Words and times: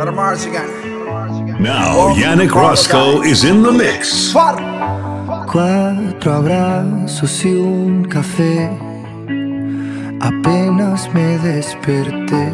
Now, 0.00 0.08
Yannick 2.16 2.54
Roscoe 2.54 3.20
is 3.20 3.44
in 3.44 3.62
the 3.62 3.70
mix. 3.70 4.32
Cuatro 4.32 6.32
abrazos 6.32 7.44
y 7.44 7.52
un 7.52 8.04
café. 8.04 8.70
Apenas 10.22 11.12
me 11.12 11.36
desperté 11.38 12.50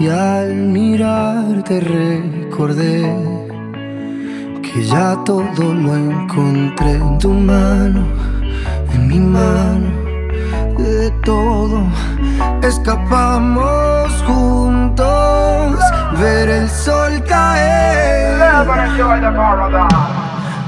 y 0.00 0.08
al 0.08 0.54
mirarte 0.54 1.80
recordé 1.80 3.12
que 4.62 4.84
ya 4.84 5.22
todo 5.26 5.74
lo 5.74 5.96
encontré 5.96 6.92
en 6.92 7.18
tu 7.18 7.28
mano, 7.28 8.06
en 8.94 9.06
mi 9.06 9.20
mano 9.20 10.05
de 10.78 11.10
todo. 11.24 11.82
Escapamos 12.62 14.12
juntos, 14.26 15.78
ver 16.18 16.48
el 16.48 16.70
sol 16.70 17.22
caer. 17.24 18.38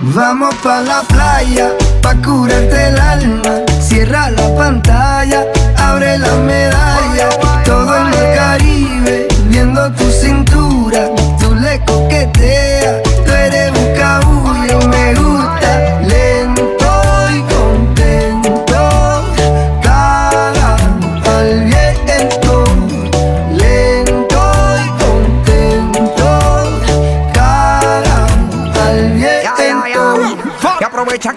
Vamos 0.00 0.54
pa' 0.62 0.80
la 0.82 1.00
playa, 1.02 1.70
pa' 2.02 2.14
curarte 2.16 2.88
el 2.88 3.00
alma. 3.00 3.50
Cierra 3.80 4.30
la 4.30 4.54
pantalla, 4.56 5.44
abre 5.76 6.18
la 6.18 6.34
medalla. 6.36 7.28
Todo 7.64 7.96
en 7.96 8.06
el 8.14 8.36
Caribe, 8.36 9.28
viendo 9.48 9.90
tu 9.92 10.04
cintura. 10.10 11.17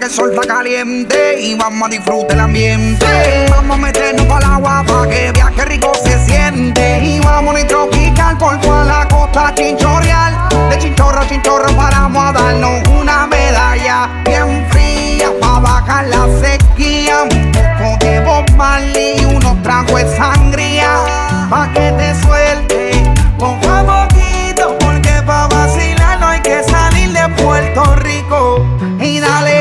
Que 0.02 0.08
el 0.08 0.12
sol 0.12 0.32
está 0.34 0.56
caliente 0.56 1.40
y 1.40 1.54
vamos 1.54 1.88
a 1.88 1.92
disfrutar 1.92 2.32
el 2.32 2.40
ambiente. 2.40 3.06
Vamos 3.52 3.78
a 3.78 3.82
meternos 3.82 4.26
para 4.26 4.48
el 4.48 4.52
agua 4.54 4.84
para 4.88 5.08
que 5.08 5.32
viaje 5.32 5.66
rico 5.66 5.92
se 6.04 6.18
siente. 6.26 7.00
Y 7.04 7.20
vamos 7.20 7.56
a 7.56 7.68
tropical 7.68 8.36
por 8.40 8.60
toda 8.62 8.84
la 8.84 9.08
costa 9.08 9.54
chinchorreal. 9.54 10.50
De 10.72 10.78
chinchorro 10.80 11.20
a 11.20 11.28
chinchorro 11.28 11.76
paramos 11.76 12.24
a 12.24 12.32
darnos 12.32 12.82
una 12.90 13.28
medalla 13.28 14.10
bien 14.26 14.66
fría 14.72 15.30
para 15.40 15.60
bajar 15.60 16.08
la 16.08 16.28
sequía. 16.42 17.22
Un 17.22 17.52
poco 17.52 18.06
de 18.06 18.20
Bob 18.22 18.46
y 19.20 19.26
unos 19.26 19.62
tragos 19.62 20.02
de 20.02 20.18
sangría 20.18 20.90
pa' 21.48 21.72
que 21.74 21.92
te 21.92 22.16
suelte. 22.24 23.04
Poco 23.38 23.70
a 23.70 24.08
poquito 24.08 24.76
porque 24.80 25.22
pa' 25.28 25.48
vacilar 25.48 26.20
no 26.20 26.28
hay 26.28 26.42
que 26.42 26.64
salir 26.64 27.14
de 27.14 27.30
Puerto 27.44 27.96
Rico 27.98 28.66
y 29.00 29.20
dale 29.20 29.61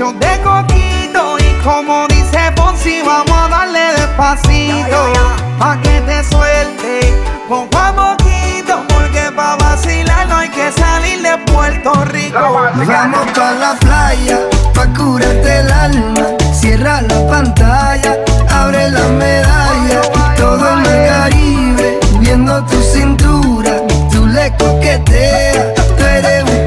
shot 0.00 0.18
de 0.18 0.40
coquito 0.40 1.36
y 1.38 1.62
como 1.62 2.08
dice 2.08 2.38
Fonsi 2.56 3.02
vamos 3.04 3.36
a 3.36 3.48
darle 3.48 3.84
despacito. 3.96 5.12
Pa 5.58 5.78
que 5.82 6.00
te 6.08 6.24
suelte 6.24 7.14
poco 7.46 7.76
a 7.76 7.92
poquito 7.92 8.82
porque 8.88 9.30
pa 9.36 9.56
vacilar 9.56 10.26
no 10.28 10.36
hay 10.36 10.48
que 10.48 10.72
salir 10.72 11.20
de 11.20 11.36
Puerto 11.52 11.92
Rico. 12.06 12.38
Vamos 12.40 13.26
pa 13.34 13.52
la 13.52 13.74
playa 13.74 14.38
pa 14.74 14.86
curarte 14.96 15.58
el 15.58 15.70
alma, 15.70 16.26
cierra 16.50 17.02
la 17.02 17.20
pantalla, 17.28 18.16
abre 18.48 18.90
la 18.90 19.06
medalla, 19.08 20.00
todo 20.38 20.78
en 20.78 20.86
el 20.86 21.08
Caribe 21.10 22.00
viendo 22.20 22.64
tu 22.64 22.80
cintura, 22.80 23.72
tú 24.10 24.26
le 24.26 24.50
coqueteas, 24.56 25.74
tú 25.98 26.04
eres 26.04 26.44
un 26.44 26.60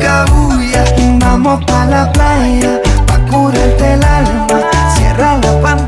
Vamos 1.36 1.66
pa' 1.66 1.86
la 1.88 2.12
playa, 2.12 2.80
pa' 3.34 3.40
curarte 3.40 3.94
el 3.94 4.04
alma. 4.04 4.70
Cierra 4.96 5.38
la 5.38 5.62
pantalla, 5.62 5.83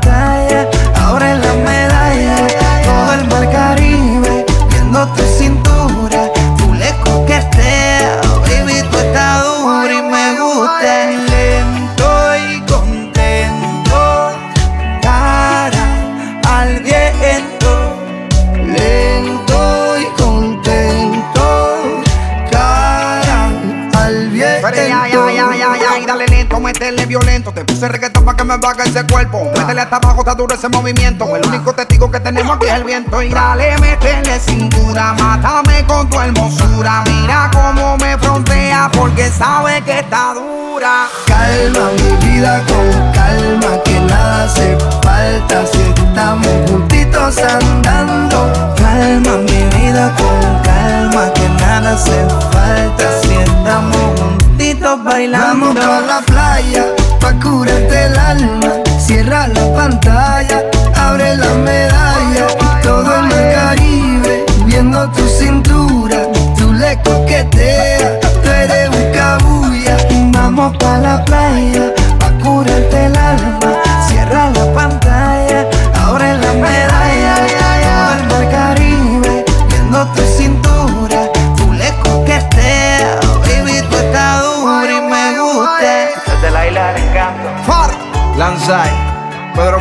Te 27.56 27.64
puse 27.64 27.88
reggaetón 27.88 28.22
para 28.22 28.36
que 28.36 28.44
me 28.44 28.58
baje 28.58 28.82
ese 28.86 29.06
cuerpo. 29.06 29.50
Métele 29.56 29.80
hasta 29.80 29.96
abajo, 29.96 30.18
está 30.18 30.34
duro 30.34 30.54
ese 30.54 30.68
movimiento. 30.68 31.34
El 31.34 31.46
único 31.46 31.72
testigo 31.72 32.10
que 32.10 32.20
tenemos 32.20 32.54
aquí 32.54 32.66
es 32.66 32.74
el 32.74 32.84
viento. 32.84 33.22
Y 33.22 33.30
dale, 33.30 33.78
métele 33.78 34.38
cintura, 34.40 35.14
mátame 35.14 35.82
con 35.86 36.06
tu 36.10 36.20
hermosura. 36.20 37.02
Mira 37.06 37.50
cómo 37.54 37.96
me 37.96 38.18
frontea 38.18 38.90
porque 38.92 39.30
sabe 39.30 39.80
que 39.80 40.00
está 40.00 40.34
dura. 40.34 41.06
Calma 41.26 41.92
mi 41.92 42.26
vida 42.26 42.62
con 42.68 43.12
calma, 43.14 43.82
que 43.84 44.00
nada 44.00 44.44
hace 44.44 44.76
falta 45.02 45.64
si 45.72 45.80
estamos 45.80 46.70
juntitos 46.70 47.38
andando. 47.38 48.52
Calma 48.76 49.38
mi 49.38 49.78
vida 49.78 50.14
con 50.18 50.62
calma, 50.62 51.32
que 51.32 51.48
nada 51.48 51.94
hace 51.94 52.22
falta 52.52 53.22
si 53.22 53.32
estamos 53.32 54.20
juntitos 54.20 55.04
bailando. 55.04 55.68
Vamos 55.68 55.86
pa 55.86 56.00
la 56.02 56.20
playa, 56.20 56.84
pa 57.26 57.32
curarte 57.40 58.04
el 58.06 58.18
alma. 58.18 58.72
Cierra 58.98 59.48
la 59.48 59.64
pantalla, 59.74 60.62
abre 60.94 61.36
la 61.36 61.52
medalla. 61.54 62.46
Todo 62.82 63.10
en 63.18 63.32
el 63.32 63.54
Caribe, 63.54 64.46
viendo 64.64 65.08
tu 65.10 65.26
cintura. 65.28 66.18
Tú 66.56 66.72
le 66.72 67.00
coqueteas, 67.02 68.20
tú 68.42 68.48
eres 68.48 68.88
un 68.88 69.06
cabulla. 69.12 69.96
Vamos 70.32 70.76
pa 70.78 70.98
la 70.98 71.24
playa, 71.24 71.92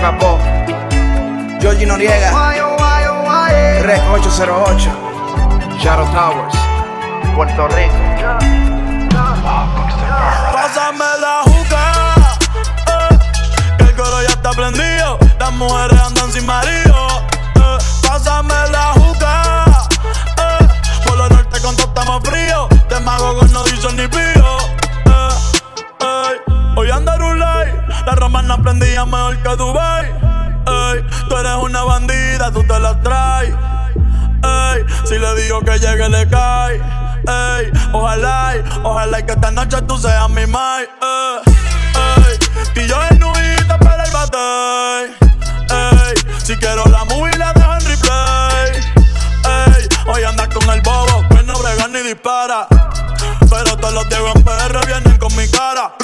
Capó, 0.06 0.38
Georgie 1.60 1.88
Noriega, 1.88 2.30
Rec 3.82 4.02
808, 4.12 4.92
Shadow 5.80 6.06
Towers, 6.14 6.56
Puerto 7.36 7.68
Rico. 7.70 7.96
Pásame 10.54 11.06
la 11.20 11.42
juca, 11.46 12.14
eh, 12.86 13.18
que 13.80 13.84
el 13.86 13.96
coro 13.96 14.22
ya 14.22 14.28
está 14.28 14.52
prendido. 14.52 15.18
Las 15.40 15.52
mujeres 15.54 16.00
andan 16.00 16.32
sin 16.32 16.46
marido. 16.46 17.08
eh. 17.56 17.78
Pásame 18.08 18.54
la 18.72 18.94
juca, 18.94 19.66
eh, 20.38 20.68
por 21.04 21.18
lo 21.18 21.30
norte 21.30 21.60
con 21.62 21.76
todo 21.76 21.88
estamos 21.88 22.22
fríos. 22.24 22.70
De 22.90 23.00
mago 23.00 23.40
con 23.40 23.52
no 23.52 23.64
dicen 23.64 23.98
ni 23.98 24.08
pío. 24.08 24.35
La 28.06 28.16
romana 28.16 28.58
prendía 28.62 29.06
mejor 29.06 29.38
que 29.38 29.56
Dubai. 29.56 30.06
Ey, 30.06 31.06
tú 31.28 31.38
eres 31.38 31.56
una 31.62 31.84
bandida, 31.84 32.52
tú 32.52 32.64
te 32.64 32.80
la 32.80 33.00
traes. 33.02 33.54
Ey, 34.44 34.86
si 35.06 35.18
le 35.18 35.36
digo 35.42 35.62
que 35.62 35.80
llegue, 35.80 36.10
le 36.10 36.28
cae. 36.28 36.76
Ey, 36.76 37.72
ojalá, 37.92 38.54
ojalá 38.84 39.26
que 39.26 39.32
esta 39.32 39.52
noche 39.52 39.82
tú 39.84 39.98
seas 39.98 40.30
mi 40.30 40.46
mai. 40.46 40.88
Y 42.76 42.88
yo 42.88 42.98
en 43.10 43.20
nubita 43.20 43.80
para 43.80 44.04
el 44.04 44.12
bate. 44.12 44.38
Ey, 45.70 46.16
si 46.44 46.56
quiero 46.58 46.86
la 46.86 47.06
movie 47.06 47.38
la 47.38 47.54
dejo 47.54 47.74
en 47.74 47.86
replay. 47.86 48.72
Ey, 49.46 49.88
hoy 50.08 50.24
andas 50.24 50.50
con 50.50 50.70
el 50.70 50.82
bobo, 50.82 51.26
que 51.30 51.44
no 51.44 51.58
brega 51.58 51.88
ni 51.88 52.00
dispara. 52.02 52.68
Pero 53.50 53.78
todos 53.78 53.94
los 53.94 54.06
en 54.06 54.44
PR 54.44 54.86
vienen 54.86 55.18
con 55.18 55.36
mi 55.36 55.48
cara. 55.48 55.96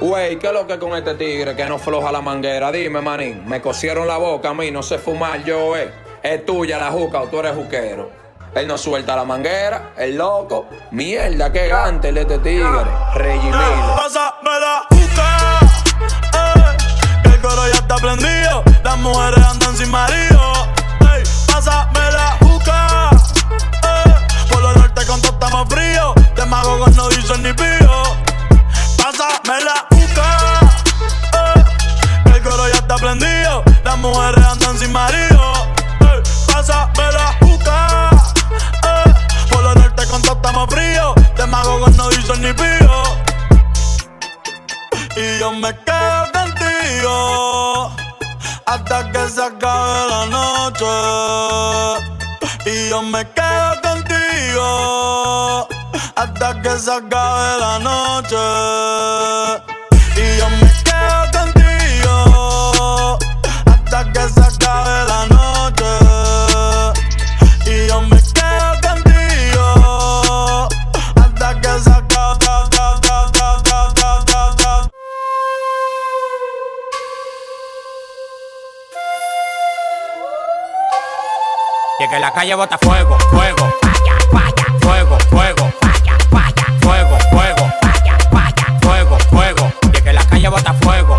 Wey, 0.00 0.36
¿qué 0.36 0.46
es 0.46 0.52
lo 0.52 0.66
que 0.66 0.78
con 0.78 0.96
este 0.96 1.14
tigre 1.14 1.54
que 1.54 1.66
no 1.66 1.78
floja 1.78 2.10
la 2.10 2.20
manguera? 2.20 2.72
Dime, 2.72 3.00
manín, 3.00 3.46
me 3.46 3.60
cosieron 3.60 4.06
la 4.06 4.16
boca 4.16 4.50
a 4.50 4.54
mí, 4.54 4.70
no 4.70 4.82
sé 4.82 4.98
fumar 4.98 5.44
yo, 5.44 5.76
eh. 5.76 5.92
Es 6.22 6.44
tuya 6.44 6.78
la 6.78 6.90
juca 6.90 7.20
o 7.20 7.26
tú 7.28 7.40
eres 7.40 7.54
juquero. 7.54 8.10
Él 8.54 8.66
no 8.66 8.76
suelta 8.76 9.14
la 9.14 9.24
manguera, 9.24 9.92
el 9.96 10.16
loco. 10.16 10.66
Mierda, 10.90 11.52
qué 11.52 11.68
gante 11.68 12.08
el 12.08 12.16
de 12.16 12.20
este 12.22 12.38
tigre. 12.38 12.84
Reggie 13.14 13.50
Miller. 13.50 13.96
Pásame 13.96 14.60
la 14.60 14.84
juca, 14.90 15.60
ey, 16.32 17.22
que 17.22 17.28
el 17.28 17.40
coro 17.40 17.66
ya 17.68 17.74
está 17.74 17.96
prendido. 17.96 18.62
Las 18.82 18.98
mujeres 18.98 19.44
andan 19.44 19.76
sin 19.76 19.90
marido. 19.90 20.52
Ey, 21.14 21.22
pásame 21.46 22.10
la 22.10 22.36
juca, 22.40 23.10
ey, 23.82 24.48
por 24.50 24.62
lo 24.62 24.72
norte 24.72 25.00
te 26.40 26.46
Demagogos 26.46 26.96
no 26.96 27.06
dicen 27.10 27.42
ni 27.42 27.52
pío. 27.52 28.02
Pásame 28.96 29.62
la 29.62 29.86
boca. 29.90 30.60
Eh. 31.34 32.32
El 32.34 32.42
coro 32.42 32.66
ya 32.66 32.76
está 32.76 32.96
prendido. 32.96 33.62
Las 33.84 33.98
mujeres 33.98 34.42
andan 34.46 34.78
sin 34.78 34.90
marido. 34.90 35.52
Eh. 36.00 36.22
Pásame 36.50 37.12
la 37.12 37.36
boca. 37.42 38.10
Eh. 38.54 39.14
Por 39.50 39.62
lo 39.62 39.74
norte 39.74 40.06
con 40.06 40.22
todo 40.22 40.36
estamos 40.36 40.70
fríos. 40.70 41.14
Demagogos 41.36 41.94
no 41.96 42.08
dicen 42.08 42.40
ni 42.40 42.54
pío. 42.54 43.02
Y 45.16 45.40
yo 45.40 45.52
me 45.52 45.76
quedo 45.84 46.32
contigo 46.32 47.92
hasta 48.64 49.12
que 49.12 49.28
se 49.28 49.42
acabe 49.42 50.08
la 50.08 50.24
noche. 50.24 50.86
Y 52.64 52.88
yo 52.88 53.02
me 53.02 53.28
quedo 53.28 53.80
contigo 53.82 55.68
hasta 56.16 56.60
que 56.62 56.70
se 56.78 56.92
acabe 56.92 57.60
la 57.60 57.78
noche. 57.78 58.36
Y 60.16 60.38
yo 60.38 60.48
me 60.50 60.68
quedo 60.84 61.20
contigo 61.32 63.18
hasta 63.66 64.12
que 64.12 64.28
se 64.28 64.40
acabe 64.40 65.04
la 65.08 65.26
noche. 65.26 65.90
Y 67.66 67.86
yo 67.88 68.00
me 68.02 68.18
quedo 68.20 68.70
contigo 68.82 69.66
hasta 71.16 71.60
que 71.60 71.72
se 71.80 71.90
acabe. 71.90 72.20
Y 82.02 82.08
que 82.08 82.18
la 82.18 82.32
calle 82.32 82.54
bota 82.54 82.78
fuego, 82.78 83.18
fuego, 83.30 83.70
falla, 83.82 84.16
fuego, 84.30 84.78
fuego, 84.80 85.18
bota 90.60 90.74
fuego, 90.74 91.18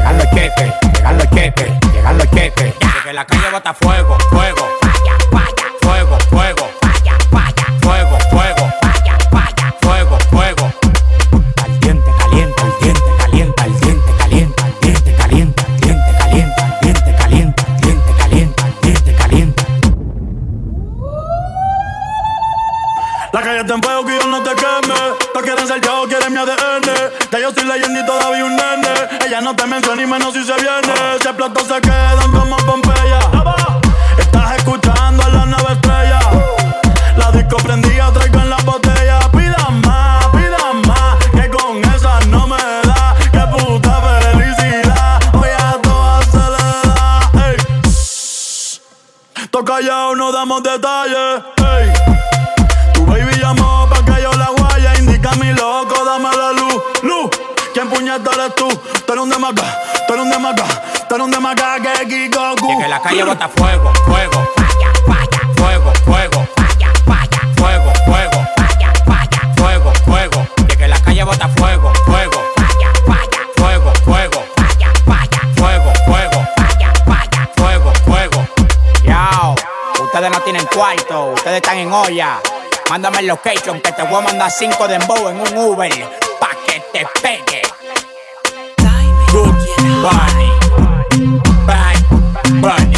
Llegan 0.00 0.16
los 0.16 0.30
cheques, 0.30 0.72
llegan 0.94 1.18
los 1.18 1.30
cheques, 1.30 1.70
llegan 1.92 2.16
los 2.16 2.30
cheques. 2.30 2.74
Que 3.04 3.12
la 3.12 3.26
calle 3.26 3.50
bota 3.52 3.74
fuego, 3.74 4.16
fuego. 4.30 4.66
Falla, 4.80 5.18
falla. 5.30 5.66
Fuego, 5.82 6.18
fuego. 6.30 6.70
Falla, 6.80 7.18
falla. 7.30 7.66
Fuego, 7.82 8.18
fuego. 8.30 8.72
Falla, 8.80 9.18
falla. 9.30 9.74
Fuego, 9.82 10.18
fuego. 10.30 10.72
Al 11.62 11.80
diente 11.80 12.10
calienta, 12.18 12.62
al 12.62 12.72
diente 12.80 13.10
calienta, 13.18 13.62
al 13.62 13.80
diente 13.80 14.14
calienta, 14.16 14.64
al 14.64 14.80
diente 14.80 15.14
calienta, 15.16 15.64
al 15.66 15.80
diente 15.80 16.14
calienta, 16.16 16.64
al 16.64 16.80
diente 16.80 17.14
calienta, 17.18 17.62
al 17.62 17.80
diente 17.82 18.14
calienta, 18.16 18.64
al 18.64 18.80
diente 18.80 19.14
calienta. 19.14 19.64
La 23.34 23.40
calle 23.42 23.60
está 23.60 23.74
en 23.74 23.82
fuego 23.82 23.99
quieren 26.44 26.80
mi 26.80 26.88
ADN. 26.88 27.30
Ya 27.30 27.38
yo 27.38 27.50
soy 27.52 27.64
leyenda 27.64 28.00
y 28.00 28.06
todavía 28.06 28.44
un 28.44 28.56
nene. 28.56 28.88
Ella 29.26 29.40
no 29.40 29.54
te 29.54 29.66
menciona 29.66 30.02
y 30.02 30.06
menos 30.06 30.32
si 30.34 30.44
se 30.44 30.54
viene. 30.54 30.94
Si 31.20 31.28
explotó 31.28 31.60
se 31.64 31.80
quedan 31.80 32.32
como 32.32 32.56
Pompeya. 32.58 33.18
Estás 34.18 34.56
escuchando 34.56 35.22
a 35.22 35.28
la 35.28 35.46
nueva 35.46 35.72
estrella. 35.72 36.20
La 37.16 37.30
disco 37.32 37.56
prendida, 37.56 38.12
traigo 38.12 38.40
en 38.40 38.50
la 38.50 38.56
botella. 38.58 39.18
Pidan 39.32 39.80
más, 39.82 40.26
pidan 40.28 40.80
más. 40.86 41.16
Que 41.32 41.50
con 41.50 41.84
esa 41.94 42.20
no 42.28 42.46
me 42.46 42.56
da. 42.56 43.14
Que 43.32 43.40
puta 43.52 44.00
felicidad. 44.00 45.20
Hoy 45.34 45.50
a 45.58 45.72
todas 45.82 46.26
se 46.26 46.38
le 46.38 46.92
da. 46.94 47.30
Ey. 47.46 47.56
Toca 49.50 49.74
callado, 49.74 50.14
no 50.16 50.32
damos 50.32 50.62
detalles. 50.62 51.42
Ey. 51.58 51.92
Tu 52.94 53.06
baby 53.06 53.36
llamó 53.38 53.88
pa' 53.88 54.04
que 54.04 54.22
yo 54.22 54.32
la 54.32 54.50
guaya. 54.56 54.98
Indica 54.98 55.32
mi 55.36 55.49
¿quién 58.10 58.24
puñeta 58.24 58.30
eres 58.32 58.54
tú? 58.54 58.68
Tú 59.06 59.12
eres 59.12 59.22
un 59.22 59.30
demaca, 59.30 59.62
tú 60.06 60.14
eres 60.14 60.24
un 60.24 60.30
demaca, 60.30 60.64
tú 61.08 61.14
eres 61.14 61.24
un 61.24 61.30
que. 62.56 62.72
Y 62.72 62.78
que 62.78 62.88
la 62.88 63.00
calle 63.00 63.24
bota 63.24 63.48
fuego, 63.48 63.92
fuego. 64.04 64.48
Falla, 64.56 64.92
falla. 65.06 65.40
Fuego, 65.56 65.92
fuego. 66.04 66.48
Falla, 66.56 66.92
falla. 67.06 67.40
Fuego, 67.56 67.92
fuego. 68.06 68.46
Falla, 68.56 68.92
falla. 69.06 69.54
Fuego, 69.56 69.92
fuego. 70.04 70.46
Y 70.58 70.76
que 70.76 70.88
la 70.88 71.00
calle 71.00 71.24
bota 71.24 71.48
fuego, 71.48 71.92
fuego. 72.04 72.42
Falla, 72.56 72.92
falla. 73.06 73.40
Fuego, 73.56 73.92
fuego. 74.04 74.44
Falla, 74.56 74.92
falla. 75.06 75.40
Fuego, 75.56 75.92
fuego. 76.06 76.46
Falla, 76.56 76.92
falla. 77.06 77.50
Fuego, 77.56 77.92
fuego. 78.04 78.48
Yao, 79.04 79.54
ustedes 80.02 80.30
no 80.30 80.40
tienen 80.40 80.66
cuarto, 80.66 81.32
ustedes 81.34 81.56
están 81.56 81.78
en 81.78 81.92
olla. 81.92 82.40
Mándame 82.88 83.20
el 83.20 83.28
location 83.28 83.80
que 83.80 83.92
te 83.92 84.02
voy 84.02 84.18
a 84.18 84.20
mandar 84.20 84.50
cinco 84.50 84.88
de 84.88 84.96
embow 84.96 85.28
en 85.28 85.40
un 85.40 85.58
Uber 85.58 85.92
pa' 86.40 86.56
que 86.66 86.80
te 86.92 87.06
pegue. 87.22 87.59
Bye. 90.02 90.58
Bye. 91.66 92.00
body. 92.60 92.89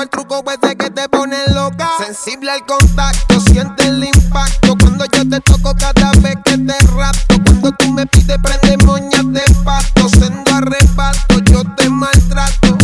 El 0.00 0.08
truco 0.08 0.42
ese 0.50 0.74
que 0.74 0.90
te 0.90 1.08
pone 1.08 1.36
loca. 1.54 1.88
Sensible 1.98 2.50
al 2.50 2.64
contacto, 2.66 3.38
siente 3.40 3.86
el 3.86 4.02
impacto. 4.02 4.74
Cuando 4.80 5.04
yo 5.04 5.28
te 5.28 5.40
toco 5.40 5.74
cada 5.76 6.10
vez 6.20 6.36
que 6.44 6.58
te 6.58 6.78
rapto. 6.96 7.36
Cuando 7.44 7.70
tú 7.72 7.92
me 7.92 8.06
pides, 8.06 8.36
prende 8.42 8.84
moñas 8.84 9.32
de 9.32 9.42
pasto. 9.62 10.08
Sendo 10.08 10.54
arrebato, 10.54 11.38
yo 11.44 11.62
te 11.76 11.88
maltrato. 11.88 12.76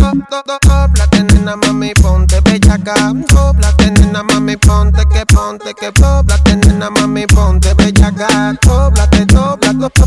Doblate, 0.63 1.25
nena, 1.25 1.57
mami, 1.57 1.93
ponte 1.95 2.41
bellaca. 2.41 2.95
Doblate, 3.29 3.91
nena, 3.91 4.23
mami, 4.23 4.57
ponte 4.57 5.03
que 5.13 5.27
ponte 5.27 5.75
que 5.75 5.91
doblate, 5.91 6.57
nena, 6.57 6.91
mami, 6.91 7.27
ponte 7.27 7.75
bellaca. 7.75 8.55
Doblate, 8.63 9.25
doblate, 9.27 10.03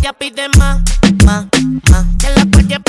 Ella 0.00 0.12
pide 0.14 0.48
más, 0.58 0.80
más, 1.24 1.46
más. 1.90 2.06
Que 2.18 2.30
la 2.34 2.42
apoye 2.42 2.80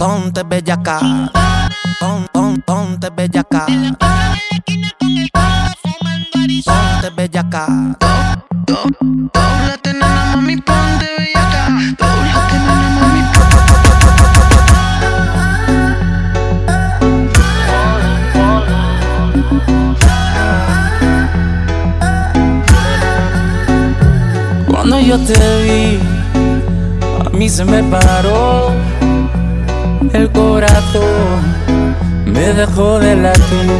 Ponte 0.00 0.42
bellaca. 0.44 0.98
Pon, 2.00 2.26
pon, 2.32 2.62
ponte 2.64 3.10
bellaca. 3.10 3.66
Ponte 6.64 7.10
bellaca. 7.14 7.66
Doblate, 8.66 9.92
mami, 9.92 10.56
ponte 10.62 11.06
bellaca. 11.18 11.68
Doblate, 12.00 12.58
mami, 12.64 13.22
Cuando 24.66 24.98
yo 24.98 25.18
te 25.18 25.62
vi, 25.62 26.00
a 27.22 27.28
mí 27.36 27.50
se 27.50 27.66
me 27.66 27.82
paró 27.82 28.79
el 30.12 30.30
corazón, 30.30 31.40
me 32.26 32.52
dejó 32.52 32.98
de 32.98 33.16
latir. 33.16 33.70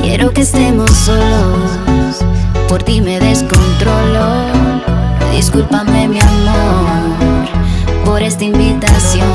Quiero 0.00 0.32
que 0.32 0.42
estemos 0.42 0.90
solos, 0.90 2.24
por 2.68 2.82
ti 2.82 3.00
me 3.00 3.18
descontrolo. 3.20 4.46
Discúlpame, 5.32 6.08
mi 6.08 6.20
amor, 6.20 8.04
por 8.04 8.22
esta 8.22 8.44
invitación. 8.44 9.26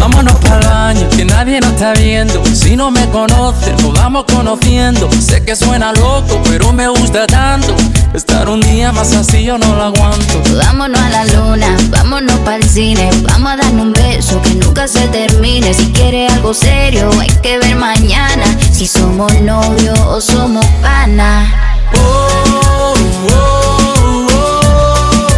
Vámonos 0.00 0.36
para 0.36 0.58
el 0.58 0.68
baño, 0.68 1.08
que 1.16 1.24
nadie 1.24 1.60
nos 1.60 1.72
está 1.72 1.94
viendo. 1.94 2.44
Si 2.46 2.76
no 2.76 2.90
me 2.90 3.08
conoces, 3.10 3.80
nos 3.82 3.94
vamos 3.94 4.24
conociendo. 4.24 5.10
Sé 5.12 5.44
que 5.44 5.56
suena 5.56 5.92
loco, 5.92 6.40
pero 6.44 6.72
me 6.72 6.88
gusta 6.88 7.26
tanto. 7.26 7.74
Estar 8.14 8.48
un 8.48 8.60
día 8.60 8.92
más 8.92 9.12
así 9.12 9.42
yo 9.42 9.58
no 9.58 9.74
lo 9.74 9.82
aguanto. 9.82 10.40
Vámonos 10.56 11.00
a 11.00 11.10
la 11.10 11.24
luna, 11.24 11.76
vámonos 11.90 12.38
para 12.40 12.58
el 12.58 12.62
cine. 12.62 13.10
Vamos 13.22 13.52
a 13.52 13.56
darnos 13.56 13.86
un 13.86 13.92
beso 13.92 14.40
que 14.40 14.50
nunca 14.50 14.86
se 14.86 15.08
termine. 15.08 15.74
Si 15.74 15.90
quieres 15.90 16.32
algo 16.32 16.54
serio, 16.54 17.10
hay 17.20 17.30
que 17.42 17.58
ver 17.58 17.74
mañana. 17.74 18.44
Si 18.72 18.86
somos 18.86 19.34
novios 19.40 19.98
o 19.98 20.20
somos 20.20 20.64
pana. 20.80 21.80
Oh, 21.96 22.94
oh, 23.32 24.26
oh. 24.32 25.28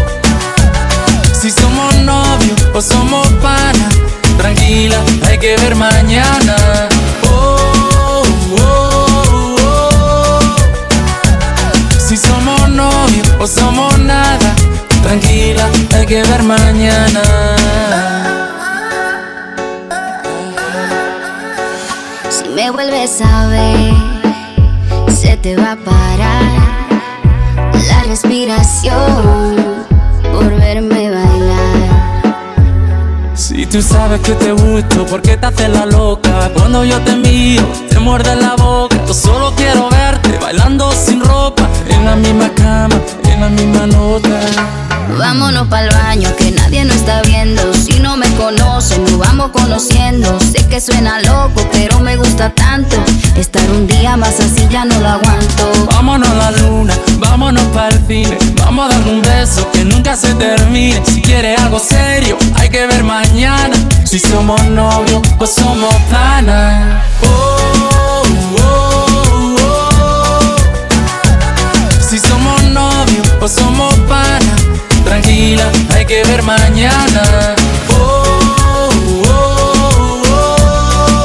Si 1.33 1.50
somos 1.50 1.97
novios 2.00 2.61
o 2.75 2.83
somos 2.83 3.26
pana, 3.40 3.88
tranquila, 4.37 5.02
hay 5.26 5.38
que 5.38 5.56
ver 5.56 5.76
mañana. 5.76 6.56
Novios 13.47 13.57
o 13.57 13.61
somos 13.61 13.99
nada, 13.99 14.55
tranquila, 15.03 15.69
hay 15.95 16.07
que 16.07 16.23
ver 16.23 16.43
mañana. 16.43 17.23
Si 22.29 22.49
me 22.49 22.71
vuelves 22.71 23.21
a 23.23 23.47
ver, 23.49 23.95
se 25.12 25.37
te 25.37 25.57
va 25.57 25.73
a 25.73 25.76
parar 25.76 26.43
la 27.88 28.03
respiración 28.05 29.57
por 30.33 30.55
verme 30.57 31.11
bailar. 31.11 31.87
Si 33.35 33.67
tú 33.67 33.83
sabes 33.83 34.21
que 34.21 34.33
te 34.33 34.53
gusto, 34.53 35.07
¿por 35.07 35.23
qué 35.23 35.37
te 35.37 35.47
haces 35.47 35.69
la 35.69 35.87
loca? 35.87 36.50
Cuando 36.55 36.85
yo 36.85 37.00
te 37.03 37.15
miro, 37.17 37.67
te 37.91 37.99
muerde 37.99 38.35
la 38.35 38.57
boca. 38.57 38.97
Yo 39.07 39.15
solo 39.15 39.53
quiero 39.55 39.88
verte 39.91 40.38
bailando 40.38 40.91
sin 40.93 41.21
ropa, 41.21 41.56
la 42.07 42.15
misma 42.15 42.49
cama, 42.55 42.95
en 43.25 43.41
la 43.41 43.49
misma 43.49 43.87
nota. 43.89 44.41
Vámonos 45.19 45.67
para 45.69 45.87
el 45.87 45.91
baño, 45.91 46.29
que 46.39 46.53
nadie 46.53 46.85
nos 46.85 46.97
está 46.97 47.21
viendo. 47.23 47.63
Si 47.75 47.99
no 47.99 48.17
me 48.17 48.29
conocen, 48.35 49.03
nos 49.05 49.19
vamos 49.19 49.51
conociendo. 49.51 50.39
Sé 50.41 50.65
que 50.69 50.81
suena 50.81 51.21
loco, 51.23 51.67
pero 51.73 51.99
me 51.99 52.17
gusta 52.17 52.51
tanto. 52.51 52.97
Estar 53.37 53.69
un 53.71 53.89
día 53.89 54.17
más 54.17 54.39
así 54.39 54.69
ya 54.71 54.85
no 54.85 54.99
lo 55.01 55.09
aguanto. 55.09 55.87
Vámonos 55.87 56.29
a 56.29 56.35
la 56.35 56.51
luna, 56.53 56.95
vámonos 57.19 57.65
para 57.75 57.89
el 57.89 58.07
cine. 58.07 58.39
Vamos 58.57 58.87
a 58.87 58.99
dar 58.99 59.09
un 59.09 59.23
beso 59.23 59.69
que 59.73 59.85
nunca 59.85 60.15
se 60.15 60.33
termine. 60.35 61.03
Si 61.05 61.21
quieres 61.21 61.61
algo 61.61 61.81
serio, 61.81 62.39
hay 62.55 62.69
que 62.69 62.87
ver 62.87 63.03
mañana. 63.03 63.75
Si 64.05 64.21
somos 64.21 64.63
novios 64.67 65.23
o 65.39 65.47
somos 65.47 65.95
panas. 66.11 67.03
Oh, 67.23 67.96
novios 73.47 73.49
o 73.49 73.49
somos 73.49 73.95
panas, 74.09 74.67
tranquila, 75.05 75.71
hay 75.95 76.05
que 76.05 76.25
ver 76.25 76.43
mañana. 76.43 77.55
Oh, 77.91 78.91
oh, 79.26 80.23
oh. 80.29 81.23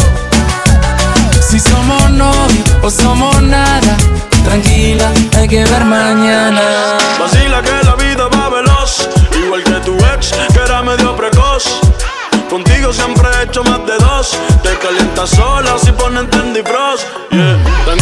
Si 1.41 1.59
somos 1.59 2.09
novios 2.11 2.77
o 2.81 2.89
somos 2.89 3.41
nada, 3.41 3.97
tranquila, 4.43 5.11
hay 5.35 5.47
que 5.47 5.63
ver 5.63 5.85
mañana. 5.85 6.61
Vacila 7.19 7.61
que 7.61 7.83
la 7.83 7.95
vida 7.95 8.27
va 8.27 8.49
veloz, 8.49 9.09
igual 9.43 9.63
que 9.63 9.79
tu 9.81 9.95
ex, 10.13 10.31
que 10.53 10.59
era 10.59 10.81
medio 10.83 11.15
precoz. 11.15 11.63
Contigo 12.49 12.91
siempre 12.91 13.29
he 13.29 13.43
hecho 13.43 13.63
más 13.63 13.79
de 13.85 13.97
dos. 13.97 14.37
Te 14.61 14.77
calientas 14.77 15.29
sola 15.29 15.77
si 15.81 15.91
ponen 15.93 16.29
Tendy. 16.29 16.61
Yeah. 17.31 18.00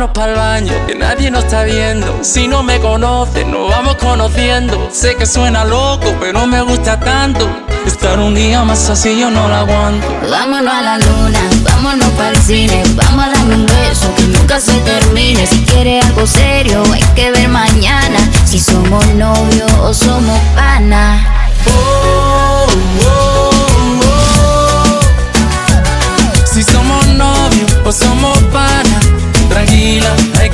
Vámonos 0.00 0.16
para 0.18 0.32
el 0.32 0.38
baño, 0.38 0.86
que 0.86 0.94
nadie 0.94 1.30
nos 1.30 1.44
está 1.44 1.62
viendo. 1.64 2.24
Si 2.24 2.48
no 2.48 2.62
me 2.62 2.80
conoces, 2.80 3.46
nos 3.46 3.68
vamos 3.68 3.96
conociendo. 3.96 4.88
Sé 4.90 5.14
que 5.14 5.26
suena 5.26 5.62
loco, 5.66 6.14
pero 6.18 6.46
me 6.46 6.62
gusta 6.62 6.98
tanto. 6.98 7.46
Estar 7.84 8.18
un 8.18 8.34
día 8.34 8.64
más 8.64 8.88
así 8.88 9.20
yo 9.20 9.30
no 9.30 9.46
lo 9.46 9.54
aguanto. 9.54 10.06
Vámonos 10.30 10.72
a 10.72 10.80
la 10.80 10.98
luna, 10.98 11.40
vámonos 11.64 12.08
para 12.12 12.30
el 12.30 12.38
cine. 12.38 12.82
Vamos 12.94 13.26
a 13.26 13.28
darme 13.28 13.56
un 13.56 13.66
beso 13.66 14.10
que 14.16 14.22
nunca 14.22 14.58
se 14.58 14.72
termine. 14.72 15.46
Si 15.46 15.62
quieres 15.66 16.02
algo 16.06 16.26
serio, 16.26 16.82
hay 16.94 17.04
que 17.14 17.30
ver 17.32 17.48
mañana. 17.48 18.20
Si 18.46 18.58
somos 18.58 19.06
novios 19.08 19.70
o 19.82 19.92
somos 19.92 20.40
pana. 20.54 21.26
Oh, 21.66 21.70
oh, 21.70 22.39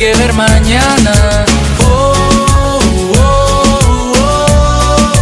que 0.06 0.12
que 0.12 0.18
ver 0.18 0.32
mañana. 0.34 1.12
Oh, 1.80 2.12
oh, 3.16 4.12
oh. 4.18 5.12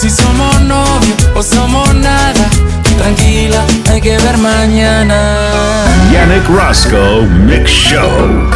Si 0.00 0.08
somos 0.08 0.60
novios 0.62 1.16
o 1.34 1.42
somos 1.42 1.94
nada, 1.94 2.48
tranquila, 2.96 3.62
hay 3.90 4.00
que 4.00 4.16
ver 4.16 4.38
mañana. 4.38 5.18
Yannick 6.10 6.48
Roscoe 6.48 7.26
Mix 7.26 7.70
Show. 7.70 8.48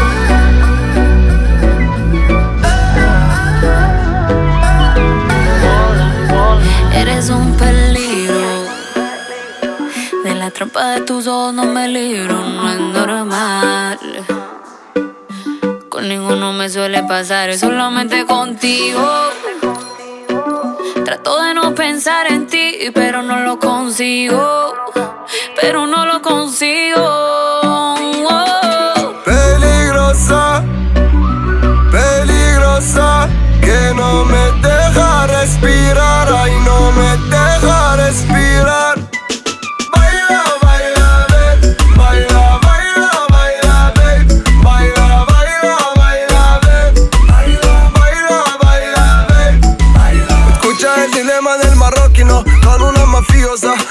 Eres 6.94 7.28
un 7.28 7.52
peligro. 7.56 8.64
De 10.24 10.34
la 10.34 10.50
trampa 10.50 10.92
de 10.92 11.00
tus 11.02 11.26
ojos 11.26 11.52
no 11.52 11.64
me 11.64 11.88
libro, 11.88 12.42
Ninguno 16.08 16.54
me 16.54 16.70
suele 16.70 17.02
pasar, 17.02 17.50
es 17.50 17.60
solamente 17.60 18.24
contigo. 18.24 19.06
Trato 21.04 21.42
de 21.42 21.52
no 21.52 21.74
pensar 21.74 22.32
en 22.32 22.46
ti, 22.46 22.90
pero 22.94 23.22
no 23.22 23.40
lo 23.40 23.58
consigo. 23.58 24.72
Pero 25.60 25.86
no 25.86 26.06
lo 26.06 26.22
consigo. 26.22 27.04
Peligrosa, 29.26 30.64
peligrosa, 31.92 33.28
que 33.60 33.92
no 33.94 34.24
me 34.24 34.52
deja 34.66 35.26
respirar, 35.26 36.28
ay 36.32 36.52
no 36.64 36.90
me 36.92 37.16
deja 37.28 37.96
respirar. 37.96 38.97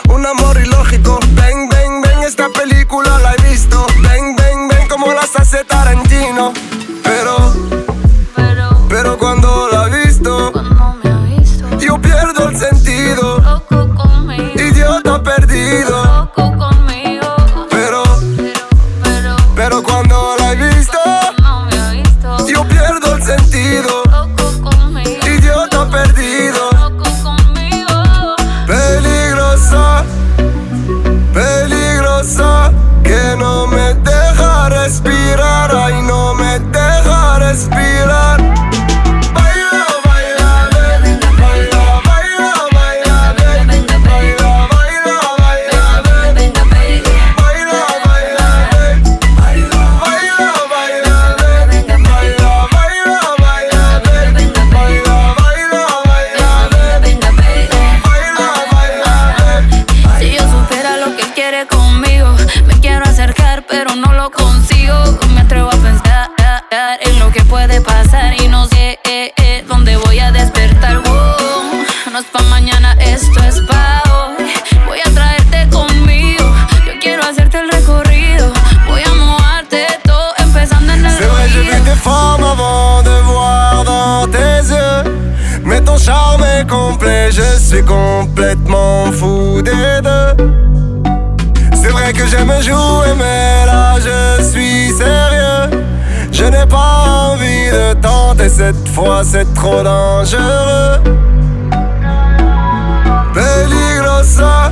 Un 0.10 0.25
amor 0.25 0.58
ilógico. 0.58 1.20
Ven, 1.32 1.70
ven, 1.70 2.01
ven, 2.01 2.20
esta 2.24 2.50
película 2.50 3.20
la 3.20 3.34
he 3.34 3.50
visto. 3.50 3.86
Ven, 4.01 4.36
ven, 4.36 4.67
ven, 4.67 4.88
como 4.88 5.13
las 5.13 5.36
hace 5.36 5.63
Tarantino. 5.63 6.53
Pero, 7.03 7.53
pero 8.89 9.17
cuando 9.17 9.70
la 9.72 9.88
he 9.88 10.06
visto, 10.06 10.51
yo 11.79 12.00
pierdo 12.01 12.50
el 12.50 12.58
sentido. 12.58 13.63
Idiota 14.56 15.22
perdido. 15.24 15.87
Cette 98.49 98.88
fois, 98.89 99.23
c'est 99.23 99.51
trop 99.53 99.83
dangereux. 99.83 101.01
Peligrosa, 103.33 104.71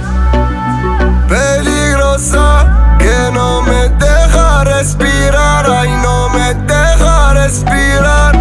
peligrosa, 1.27 2.65
que 2.99 3.31
no 3.33 3.61
me 3.61 3.89
deja 3.99 4.63
respirar, 4.63 5.65
ay 5.69 5.89
no 6.03 6.29
me 6.29 6.53
deja 6.65 7.33
respirar. 7.33 8.33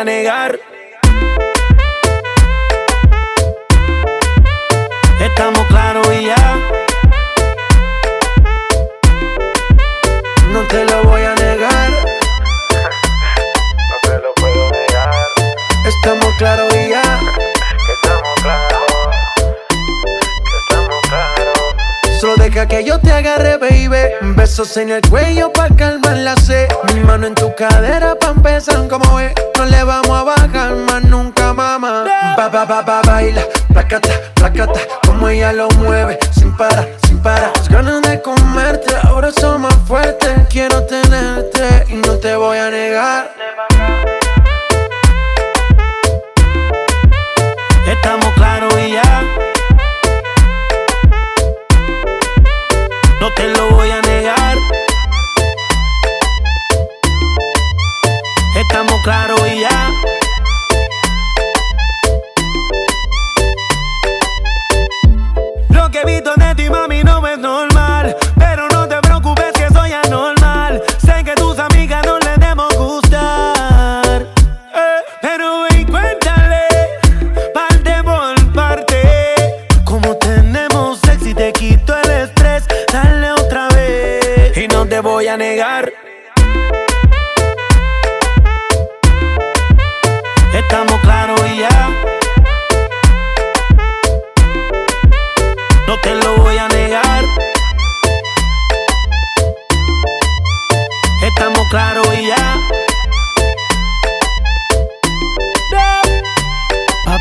A 0.00 0.04
negar. 0.04 0.58
Estamos 5.20 5.66
claros 5.66 6.06
y 6.18 6.24
ya. 6.24 6.58
No 10.52 10.66
te 10.68 10.84
lo 10.86 11.04
voy 11.04 11.22
a 11.22 11.34
negar. 11.34 11.90
No 13.90 13.96
te 14.02 14.18
lo 14.20 14.34
puedo 14.34 14.70
negar. 14.70 15.10
Estamos 15.86 16.34
claros 16.38 16.74
y 16.74 16.88
ya. 16.88 17.02
Estamos 17.94 18.34
claros. 18.42 18.92
Estamos 20.60 21.00
claros. 21.08 22.20
Solo 22.20 22.36
deja 22.36 22.66
que 22.66 22.84
yo 22.84 22.98
te 23.00 23.12
agarre, 23.12 23.58
baby. 23.58 24.34
Besos 24.34 24.76
en 24.78 24.90
el 24.92 25.02
cuello 25.10 25.52
pa' 25.52 25.68
calmar 25.76 25.99
la 26.18 26.36
sed. 26.36 26.68
Mi 26.92 27.00
mano 27.00 27.26
en 27.26 27.34
tu 27.34 27.54
cadera 27.54 28.14
pa' 28.14 28.30
empezar 28.30 28.88
como 28.88 29.20
es. 29.20 29.32
No 29.56 29.64
le 29.64 29.82
vamos 29.84 30.10
a 30.10 30.22
bajar 30.24 30.74
más 30.74 31.02
nunca, 31.04 31.52
mamá. 31.52 32.04
Ba, 32.36 32.48
ba, 32.48 32.64
ba, 32.64 32.82
ba, 32.82 33.02
baila. 33.02 33.42
Placata, 33.72 34.08
placata. 34.34 34.80
Como 35.06 35.28
ella 35.28 35.52
lo 35.52 35.68
mueve. 35.70 36.18
Sin 36.32 36.56
parar, 36.56 36.88
sin 37.06 37.18
parar. 37.22 37.52
Las 37.56 37.68
ganas 37.68 38.02
de 38.02 38.20
comerte. 38.22 38.94
Ahora 39.02 39.30
son 39.30 39.62
más 39.62 39.76
fuertes. 39.86 40.30
Quiero 40.48 40.84
tenerte 40.84 41.84
y 41.88 41.94
no 41.94 42.14
te 42.14 42.36
voy 42.36 42.58
a 42.58 42.70
negar. 42.70 43.32
Estamos 47.86 48.32
claros 48.34 48.74
y 48.78 48.92
ya. 48.92 49.22
No 53.20 53.32
te 53.34 53.48
lo 53.48 53.70
voy 53.70 53.90
a 53.90 54.00
negar. 54.00 54.09
estamos 58.70 59.00
claros 59.02 59.40
y 59.48 59.60
ya. 59.60 59.90
Lo 65.70 65.90
que 65.90 66.00
he 66.00 66.04
visto 66.04 66.32
de 66.36 66.54
ti, 66.54 66.70
mami, 66.70 67.02
no 67.02 67.26
es 67.26 67.38
normal. 67.38 68.16
Pero 68.38 68.68
no 68.68 68.86
te 68.86 69.00
preocupes 69.00 69.52
que 69.54 69.68
soy 69.74 69.90
anormal. 69.92 70.80
Sé 71.04 71.24
que 71.24 71.34
tus 71.34 71.58
amigas 71.58 72.06
no 72.06 72.20
les 72.20 72.38
demos 72.38 72.72
gustar. 72.76 74.22
Eh, 74.22 75.00
pero 75.20 75.62
ven, 75.62 75.86
cuéntale, 75.86 76.68
parte 77.52 78.02
por 78.04 78.52
parte. 78.52 78.96
Como 79.84 80.16
tenemos 80.16 81.00
sexy, 81.00 81.34
te 81.34 81.52
quito 81.52 81.96
el 82.04 82.10
estrés. 82.10 82.68
Dale 82.92 83.32
otra 83.32 83.68
vez. 83.70 84.56
Y 84.56 84.68
no 84.68 84.86
te 84.86 85.00
voy 85.00 85.26
a 85.26 85.36
negar. 85.36 86.09
claro 101.70 102.02
y 102.12 102.26
ya. 102.26 102.58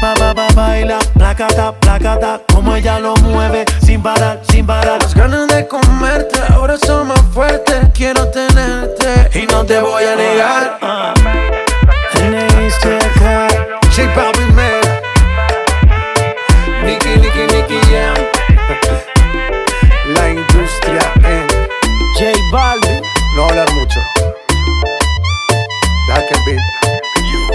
Pa, 0.02 0.14
pa, 0.16 0.34
pa, 0.34 0.48
baila, 0.56 0.98
placata, 1.14 1.74
placata, 1.74 2.42
como 2.54 2.74
ella 2.74 3.00
lo 3.00 3.16
mueve, 3.18 3.66
sin 3.82 4.02
parar, 4.02 4.40
sin 4.50 4.66
parar. 4.66 5.02
Las 5.04 5.14
ganas 5.14 5.50
de 5.50 5.68
comerte 5.68 6.40
ahora 6.54 6.78
son 6.78 7.10
más 7.10 7.22
fuertes, 7.34 7.76
quiero 7.94 8.30
tenerte 8.30 9.30
y 9.38 9.46
no 9.46 9.66
te 9.66 9.80
voy 9.82 10.06
a 10.06 10.16
negar. 10.16 10.80
Ah, 10.82 11.14
ah, 11.14 11.14
ah. 11.26 11.69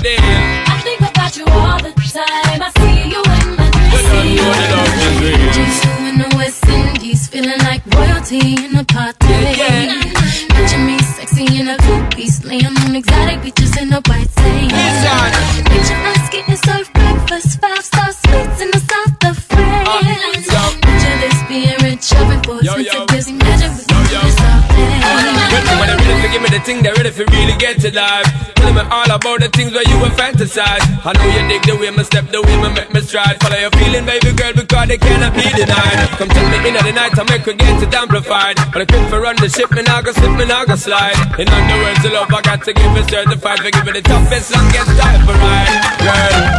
goddamn. 0.00 0.64
I 0.66 0.80
think 0.82 1.00
about 1.00 1.36
you 1.36 1.44
all 1.46 1.78
the 1.78 1.92
time. 1.92 2.62
I 2.62 2.70
see 2.78 3.10
you 3.12 3.22
in 3.22 3.56
my 3.56 3.68
dreams. 3.70 4.40
Just 5.56 5.84
you 5.84 6.08
in 6.08 6.18
the 6.18 6.36
West 6.36 6.66
Indies, 6.68 7.28
feeling 7.28 7.58
like 7.60 7.82
royalty 7.94 8.64
in 8.64 8.76
a 8.76 8.84
party. 8.84 9.28
Yeah. 9.28 10.02
Picture 10.54 10.78
me 10.78 10.98
sexy 10.98 11.60
in 11.60 11.68
a 11.68 11.76
two-piece, 11.78 12.44
laying 12.44 12.66
on 12.66 12.96
exotic 12.96 13.42
beaches 13.42 13.76
in 13.80 13.92
a 13.92 14.00
white 14.06 14.30
tank. 14.36 14.72
Exactly. 14.72 15.62
Picture 15.64 16.00
us 16.12 16.28
getting 16.30 16.56
served 16.56 16.92
breakfast, 16.92 17.60
five-star 17.60 18.12
suites 18.12 18.60
in 18.60 18.70
the 18.70 18.80
south 18.90 19.24
of 19.30 19.36
France. 19.44 20.48
Uh. 20.50 20.70
Picture 20.80 21.16
this 21.20 21.42
being 21.48 21.78
rich, 21.82 22.12
every 22.14 22.38
boy's 22.42 22.64
yo, 22.64 22.76
yo 22.76 23.06
give 26.30 26.42
me 26.42 26.48
the 26.48 26.62
thing 26.62 26.82
that 26.86 26.96
ready 26.96 27.10
for 27.10 27.26
really 27.34 27.54
get 27.58 27.82
to 27.82 27.90
life. 27.90 28.26
Tell 28.54 28.72
me 28.72 28.82
all 28.86 29.10
about 29.10 29.40
the 29.40 29.48
things 29.50 29.72
where 29.74 29.86
you 29.88 29.96
were 29.98 30.12
fantasize. 30.14 30.84
I 31.02 31.10
know 31.16 31.26
you 31.26 31.42
dig 31.50 31.62
the 31.66 31.74
way 31.76 31.90
my 31.90 32.04
step, 32.06 32.30
the 32.30 32.40
way 32.40 32.56
my 32.62 32.70
make 32.70 32.92
me 32.92 33.00
stride. 33.02 33.40
Follow 33.42 33.58
your 33.58 33.72
feeling, 33.74 34.06
baby 34.06 34.32
girl, 34.32 34.52
because 34.54 34.86
they 34.86 34.98
cannot 34.98 35.34
be 35.34 35.46
denied. 35.56 35.98
Come 36.20 36.28
tell 36.30 36.46
me 36.48 36.58
in 36.68 36.74
the 36.78 36.92
night, 36.92 37.18
I 37.18 37.24
make 37.26 37.44
her 37.48 37.56
get 37.56 37.82
it 37.82 37.94
amplified. 37.94 38.56
But 38.70 38.82
I 38.82 38.86
quit 38.86 39.04
for 39.10 39.20
run 39.20 39.36
the 39.36 39.48
ship, 39.48 39.72
and 39.72 39.88
I 39.88 40.02
go 40.02 40.12
slip, 40.12 40.38
and 40.38 40.52
I 40.52 40.64
go 40.64 40.76
slide. 40.76 41.18
In 41.40 41.48
other 41.48 41.78
words, 41.82 42.02
the 42.02 42.10
love 42.14 42.30
I 42.30 42.40
got 42.42 42.62
to 42.64 42.72
give 42.72 42.96
is 42.96 43.06
certified. 43.08 43.58
For 43.60 43.70
giving 43.70 43.94
the 43.94 44.02
toughest, 44.02 44.54
longest 44.54 44.92
time 45.00 45.20
for 45.26 45.34
ride, 45.34 45.74
girl. 46.04 46.49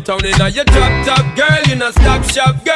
town 0.00 0.24
in 0.24 0.40
a 0.40 0.48
your 0.48 0.64
drop 0.64 1.06
top 1.06 1.36
girl, 1.36 1.62
you 1.68 1.76
not 1.76 1.92
stop 1.92 2.24
shop 2.24 2.64
girl. 2.64 2.69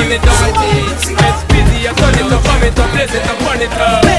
turn 0.00 0.12
it. 0.12 0.20
It's 0.24 1.44
busy, 1.52 1.88
I 1.88 1.92
turn 1.92 2.14
it 2.14 2.32
up, 2.32 2.42
vomit 2.44 2.78
up, 2.78 2.90
blaze 2.92 3.14
it 3.14 3.26
up, 3.28 3.38
burn 3.40 3.60
it 3.60 3.72
up. 3.72 4.09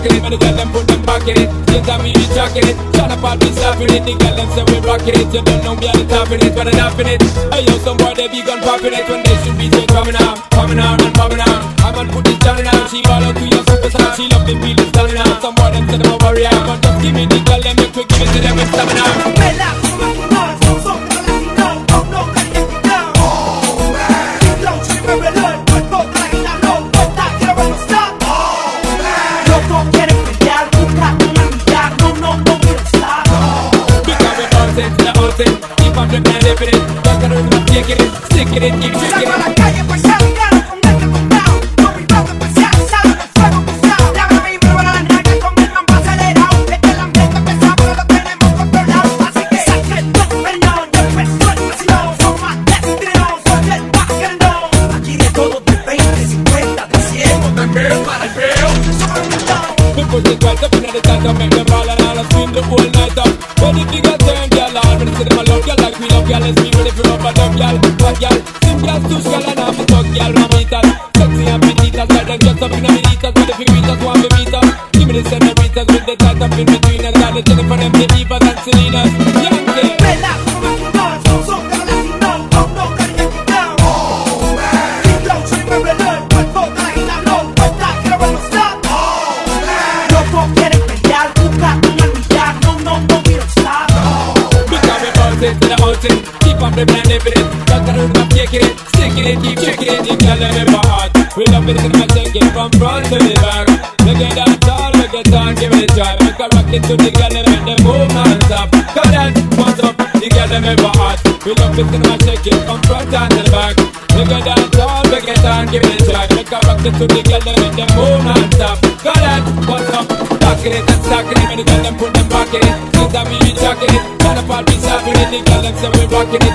rocking 0.00 0.16
it. 0.16 0.22
When 0.22 0.32
the 0.32 0.38
girl 0.38 0.54
them 0.56 0.72
put 0.72 0.86
them 0.86 1.02
back 1.02 1.28
in 1.28 1.36
it. 1.36 1.48
You 1.72 1.80
tell 1.84 2.02
me 2.02 2.10
you 2.10 2.26
jocking 2.32 2.64
it. 2.64 2.76
Tryna 2.96 3.20
pop 3.20 3.40
me 3.40 3.52
stopping 3.52 3.90
it. 3.90 4.04
The 4.04 4.14
girl 4.16 4.36
them 4.36 4.48
say 4.56 4.64
we 4.64 4.80
rocking 4.86 5.14
it. 5.14 5.34
You 5.34 5.42
don't 5.42 5.64
know 5.64 5.76
me 5.76 5.88
on 5.88 5.98
the 5.98 6.06
top 6.08 6.26
of 6.26 6.40
it. 6.40 6.54
When 6.54 6.68
I'm 6.68 7.00
it. 7.00 7.22
I 7.52 7.60
yo, 7.60 7.78
some 7.78 7.96
boy 7.96 8.14
they 8.14 8.28
be 8.28 8.42
gun 8.42 8.60
popping 8.60 8.92
it. 8.92 9.08
When 9.08 9.22
they 9.22 9.36
should 9.44 9.58
be 9.58 9.68
just 9.68 9.88
coming 9.88 10.16
out, 10.16 10.50
coming 10.50 10.78
out. 10.78 11.09
didn't 38.60 38.89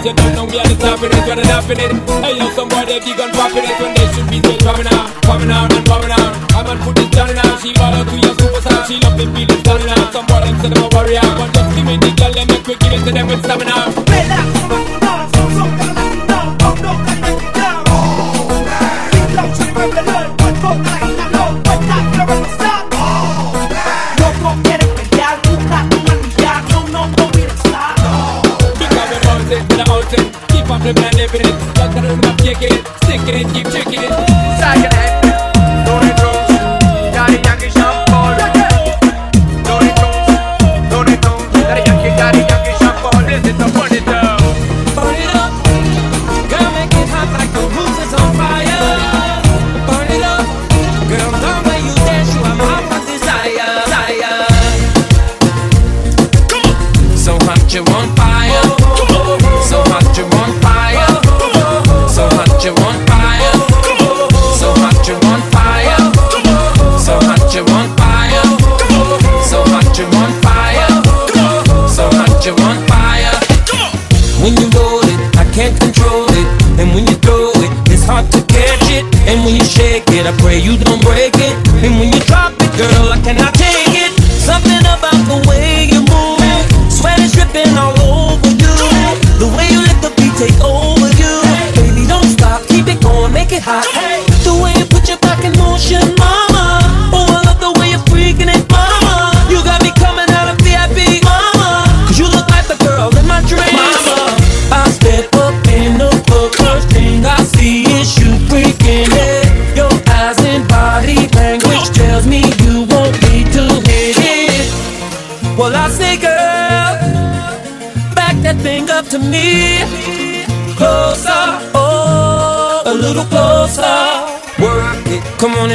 You 0.05 0.13
don't 0.13 0.35
know 0.35 0.45
we 0.45 0.59
are 0.59 0.67
the 0.67 0.75
top 0.75 1.01
in 1.01 1.11
it, 1.11 1.25
we're 1.25 1.35
the 1.35 1.41
top 1.41 1.67
in 1.67 1.79
it. 1.79 1.91
Hey, 2.23 2.37
yo, 2.37 2.51
some 2.51 2.69
boy, 2.69 2.85
they 2.85 2.99
be 2.99 3.17
gun 3.17 3.31
popping 3.31 3.63
it 3.63 3.81
when 3.81 3.95
they 3.95 4.13
should 4.13 4.29
be 4.29 4.37
still 4.37 4.57
dropping 4.57 4.85
out. 4.93 5.04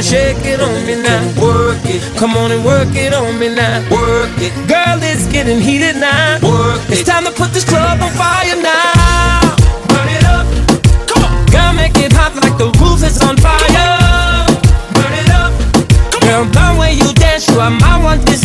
and 0.01 0.09
shake 0.09 0.45
it 0.45 0.59
on 0.59 0.85
me 0.87 0.95
now. 0.95 1.21
Work 1.39 1.85
it. 1.85 2.01
Come 2.17 2.35
on 2.35 2.51
and 2.51 2.65
work 2.65 2.89
it 2.95 3.13
on 3.13 3.37
me 3.37 3.53
now. 3.53 3.81
Work 3.91 4.33
it. 4.41 4.53
Girl, 4.67 4.97
it's 5.01 5.27
getting 5.31 5.61
heated 5.61 5.95
now. 5.97 6.39
Work 6.41 6.81
it. 6.89 6.99
It's 6.99 7.03
time 7.03 7.25
to 7.25 7.31
put 7.31 7.53
this 7.53 7.65
club 7.65 8.01
on 8.01 8.11
fire 8.17 8.57
now. 8.57 9.55
Burn 9.89 10.09
it 10.09 10.25
up. 10.25 10.45
Come 11.07 11.23
on. 11.23 11.45
Girl, 11.53 11.73
make 11.73 11.95
it 11.97 12.13
hot 12.13 12.33
like 12.35 12.57
the 12.57 12.69
roof 12.81 13.03
is 13.03 13.21
on 13.21 13.37
fire. 13.37 14.47
Burn 14.95 15.13
it 15.21 15.29
up. 15.29 15.53
Come 16.11 16.23
on. 16.23 16.49
Girl, 16.49 16.73
the 16.73 16.79
way 16.79 16.93
you 16.93 17.13
dance, 17.13 17.47
you 17.49 17.59
are 17.59 17.69
my 17.69 18.01
one 18.01 18.19
desire. 18.25 18.40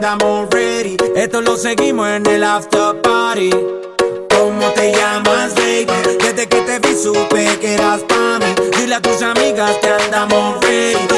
andamos 0.00 0.48
ready. 0.50 0.96
Esto 1.14 1.42
lo 1.42 1.56
seguimos 1.58 2.08
en 2.08 2.24
el 2.26 2.42
after 2.42 3.02
party. 3.02 3.50
¿Cómo 4.30 4.66
te 4.74 4.92
llamas, 4.92 5.54
baby? 5.54 5.92
Desde 6.18 6.48
que 6.48 6.60
te 6.62 6.78
vi 6.78 6.94
supe 6.94 7.58
que 7.60 7.74
eras 7.74 8.00
para 8.08 8.38
mí. 8.38 8.54
Dile 8.78 8.94
a 8.94 9.02
tus 9.02 9.20
amigas 9.20 9.76
que 9.82 9.88
andamos 9.88 10.58
ready. 10.62 11.09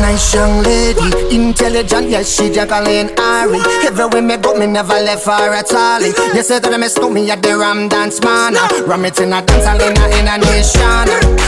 nice 0.00 0.34
young 0.34 0.62
lady, 0.62 1.34
intelligent, 1.34 2.08
yes, 2.08 2.28
she 2.34 2.50
juggling 2.50 3.10
Ari. 3.18 3.60
Everywhere 3.86 4.22
me 4.22 4.36
go, 4.36 4.54
me 4.54 4.66
never 4.66 4.94
left 5.00 5.26
her 5.26 5.52
at 5.54 5.72
all. 5.72 6.00
You 6.02 6.42
said 6.42 6.62
that 6.62 6.72
I 6.72 6.76
miss 6.76 6.96
me 6.98 7.30
at 7.30 7.42
the 7.42 7.56
Ram 7.56 7.88
Dance 7.88 8.20
Man. 8.20 8.54
Ram 8.86 9.04
it 9.04 9.18
in 9.20 9.32
a 9.32 9.42
dance, 9.42 9.66
I 9.66 9.74
in 9.76 9.96
a, 9.96 10.04
in 10.18 10.28
a 10.28 10.36
nation. 10.38 11.06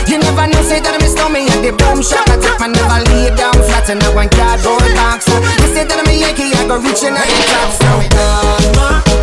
You 0.08 0.18
never 0.18 0.46
knew, 0.46 0.62
say 0.64 0.80
that 0.80 0.94
I 0.94 0.98
missed 0.98 1.18
me 1.30 1.48
at 1.48 1.60
the 1.62 1.72
boom 1.76 2.02
shop. 2.02 2.26
I 2.28 2.36
take 2.40 2.58
my 2.60 2.68
never 2.68 3.00
lay 3.10 3.30
down 3.36 3.54
flat 3.54 3.88
in 3.90 4.00
a 4.02 4.08
one 4.14 4.28
cardboard 4.28 4.86
box. 4.96 5.26
You 5.62 5.68
said 5.74 5.88
that 5.90 6.00
I'm 6.00 6.08
a 6.08 6.14
Yankee, 6.14 6.52
I 6.56 6.66
go 6.66 6.78
reaching 6.80 7.14
in 7.14 7.22
the 7.22 7.44
top. 7.52 7.70
So. 7.76 7.90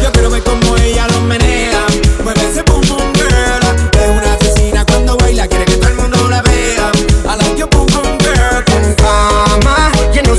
Yo 0.02 0.12
quiero 0.12 0.30
ver 0.30 0.44
como 0.44 0.76
ella 0.78 1.08
lo 1.10 1.22
menea. 1.22 1.75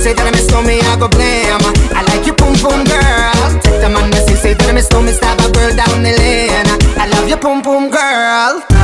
say 0.07 0.15
that 0.15 0.27
I 0.27 0.31
miss 0.31 0.53
on 0.55 0.67
me, 0.67 0.79
I 0.79 0.95
go 0.99 1.09
blame. 1.09 1.59
I 1.91 2.03
like 2.07 2.27
you, 2.27 2.35
boom 2.35 2.55
boom 2.63 2.87
girl. 2.87 3.51
Take 3.59 3.83
the 3.83 3.91
man, 3.91 4.15
I 4.15 4.23
say, 4.39 4.55
that 4.55 4.69
I 4.69 4.73
miss 4.73 4.91
on 4.95 5.05
me, 5.05 5.13
stab 5.13 5.41
a 5.41 5.51
girl 5.51 5.75
down 5.75 6.03
the 6.03 6.15
lane. 6.15 6.69
I 6.95 7.09
love 7.11 7.29
you, 7.29 7.37
boom 7.37 7.61
boom 7.63 7.91
girl. 7.91 8.76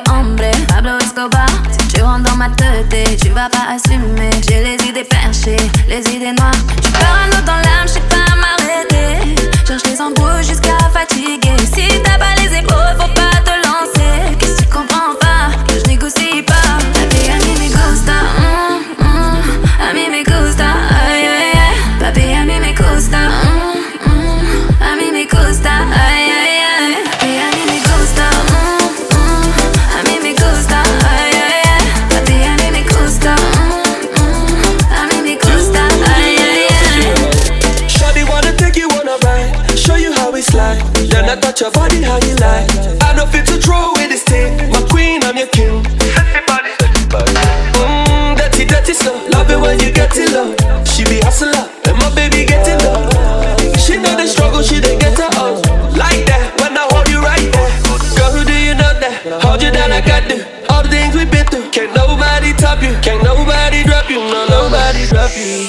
Pablo 0.00 0.98
Escobar. 0.98 1.46
Si 1.70 1.88
tu 1.88 2.02
rentres 2.02 2.30
dans 2.30 2.36
ma 2.36 2.48
tête, 2.50 3.20
tu 3.20 3.28
vas 3.30 3.48
pas 3.48 3.74
assumer. 3.74 4.30
J'ai 4.48 4.62
les 4.64 4.88
idées 4.88 5.04
perchées, 5.04 5.56
les 5.88 6.00
idées 6.08 6.32
noires. 6.32 6.52
Je 6.82 6.90
parano 6.92 7.44
dans 7.44 7.56
l'âme, 7.56 7.86
je 7.86 7.92
sais 7.92 8.00
pas 8.00 8.34
m'arrêter. 8.36 9.34
Cherche 9.66 9.82
les 9.84 10.00
embrouilles 10.00 10.44
jusqu'à 10.44 10.78
fatiguer. 10.92 11.51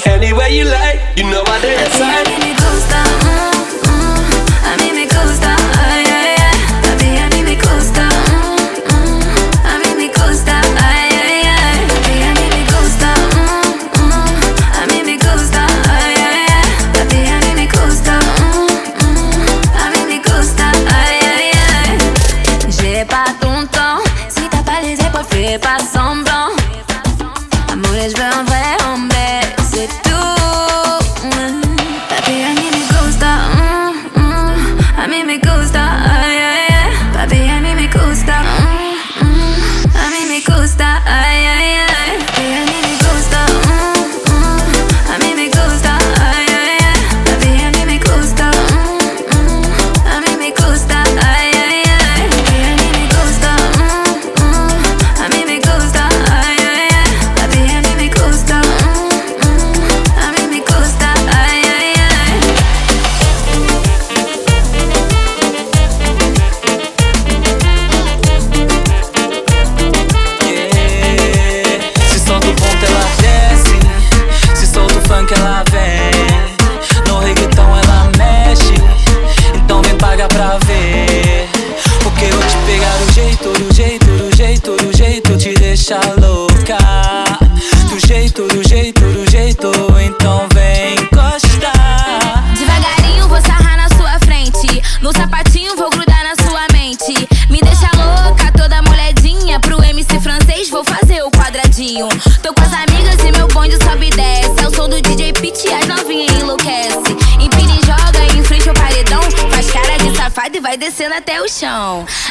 anywhere 0.07 0.49
you 0.49 0.65
like. 0.65 0.99
You 1.17 1.23
know 1.29 1.43
I 1.45 1.61
dance. 1.61 1.92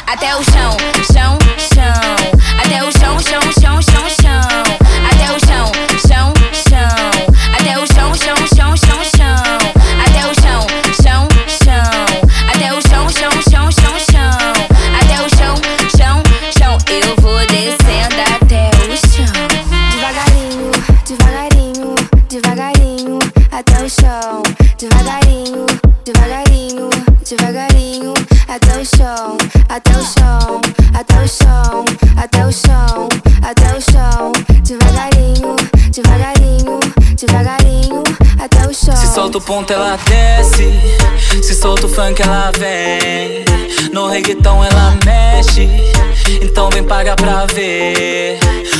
Até 0.05 0.35
os 0.35 0.45
conta 39.63 39.73
ela 39.75 39.97
desce, 40.09 40.69
se 41.41 41.55
solta 41.55 41.85
o 41.85 41.89
funk 41.89 42.21
ela 42.21 42.51
vem. 42.57 43.45
No 43.93 44.09
reggaeton 44.09 44.61
ela 44.63 44.97
mexe, 45.05 45.69
então 46.41 46.69
vem 46.69 46.83
pagar 46.83 47.15
pra 47.15 47.45
ver. 47.45 48.39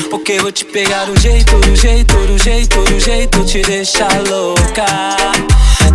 Porque 0.10 0.40
vou 0.40 0.52
te 0.52 0.66
pegar 0.66 1.06
do 1.06 1.18
jeito, 1.18 1.56
do 1.58 1.76
jeito, 1.76 2.14
do 2.14 2.38
jeito, 2.38 2.84
do 2.84 3.00
jeito, 3.00 3.46
te 3.46 3.62
deixar 3.62 4.12
louca. 4.30 4.86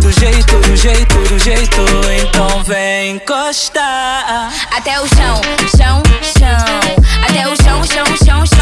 Do 0.01 0.11
jeito, 0.19 0.57
do 0.57 0.75
jeito, 0.75 1.15
do 1.17 1.37
jeito, 1.37 1.81
então 2.23 2.63
vem 2.63 3.17
encostar. 3.17 4.51
Até 4.75 4.99
o 4.99 5.07
chão, 5.07 5.41
chão, 5.77 6.01
chão. 6.37 6.99
Até 7.27 7.47
o 7.47 7.55
chão, 7.63 7.83
chão, 7.83 8.05
chão, 8.25 8.45
chão. 8.45 8.58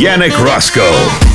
Yannick 0.00 0.32
Roscoe. 0.42 1.29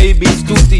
baby, 0.00 0.26
stupid. 0.28 0.79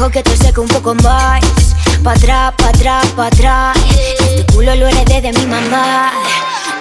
dejo 0.00 0.10
que 0.10 0.22
te 0.22 0.36
seque 0.36 0.60
un 0.60 0.68
poco 0.68 0.94
más. 1.02 1.40
Pa' 2.02 2.12
atrás, 2.12 2.54
pa' 2.56 2.68
atrás, 2.70 3.06
pa' 3.14 3.26
atrás. 3.26 3.76
Este 4.18 4.46
culo 4.52 4.74
lo 4.74 4.88
heredé 4.88 5.20
de 5.20 5.32
mi 5.32 5.46
mamá. 5.46 6.12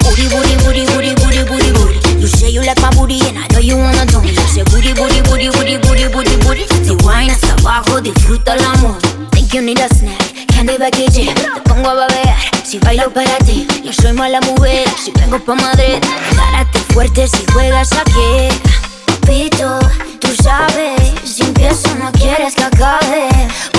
Booty, 0.03 0.27
booty, 0.29 0.55
booty, 0.63 0.85
booty, 0.93 1.13
booty, 1.15 1.43
booty, 1.43 1.71
booty. 1.71 2.21
You 2.21 2.27
say 2.27 2.49
you 2.49 2.61
like 2.61 2.79
my 2.81 2.89
booty 2.95 3.19
and 3.27 3.37
I 3.37 3.47
know 3.51 3.59
you 3.59 3.75
wanna 3.77 4.05
do 4.05 4.21
me. 4.21 4.31
You 4.31 4.47
say 4.53 4.63
booty, 4.63 4.93
booty, 4.93 5.21
booty, 5.23 5.49
booty, 5.49 5.77
booty, 5.77 6.07
booty, 6.07 6.35
booty. 6.45 6.63
Te 6.65 6.91
wine 7.03 7.31
hasta 7.31 7.53
abajo, 7.59 7.99
disfruta 7.99 8.53
el 8.53 8.63
amor. 8.63 8.97
Think 9.31 9.53
you 9.53 9.61
need 9.63 9.79
a 9.79 9.89
snack, 9.89 10.47
candy 10.47 10.77
baguette. 10.77 11.35
Te 11.35 11.61
pongo 11.67 11.89
a 11.89 11.95
babear, 11.95 12.37
si 12.63 12.79
bailo 12.79 13.11
para 13.13 13.37
ti. 13.39 13.67
Yo 13.83 13.91
soy 13.91 14.13
mala 14.13 14.39
mujer, 14.41 14.87
si 14.97 15.11
vengo 15.11 15.39
pa' 15.39 15.55
Madrid. 15.55 15.99
Párate 16.37 16.79
fuerte 16.93 17.27
si 17.27 17.45
juegas 17.51 17.91
aquí 17.91 18.88
tú 19.29 20.35
sabes, 20.41 20.99
si 21.23 21.43
empiezo 21.43 21.93
no 21.95 22.11
quieres 22.11 22.55
que 22.55 22.63
acabe, 22.63 23.29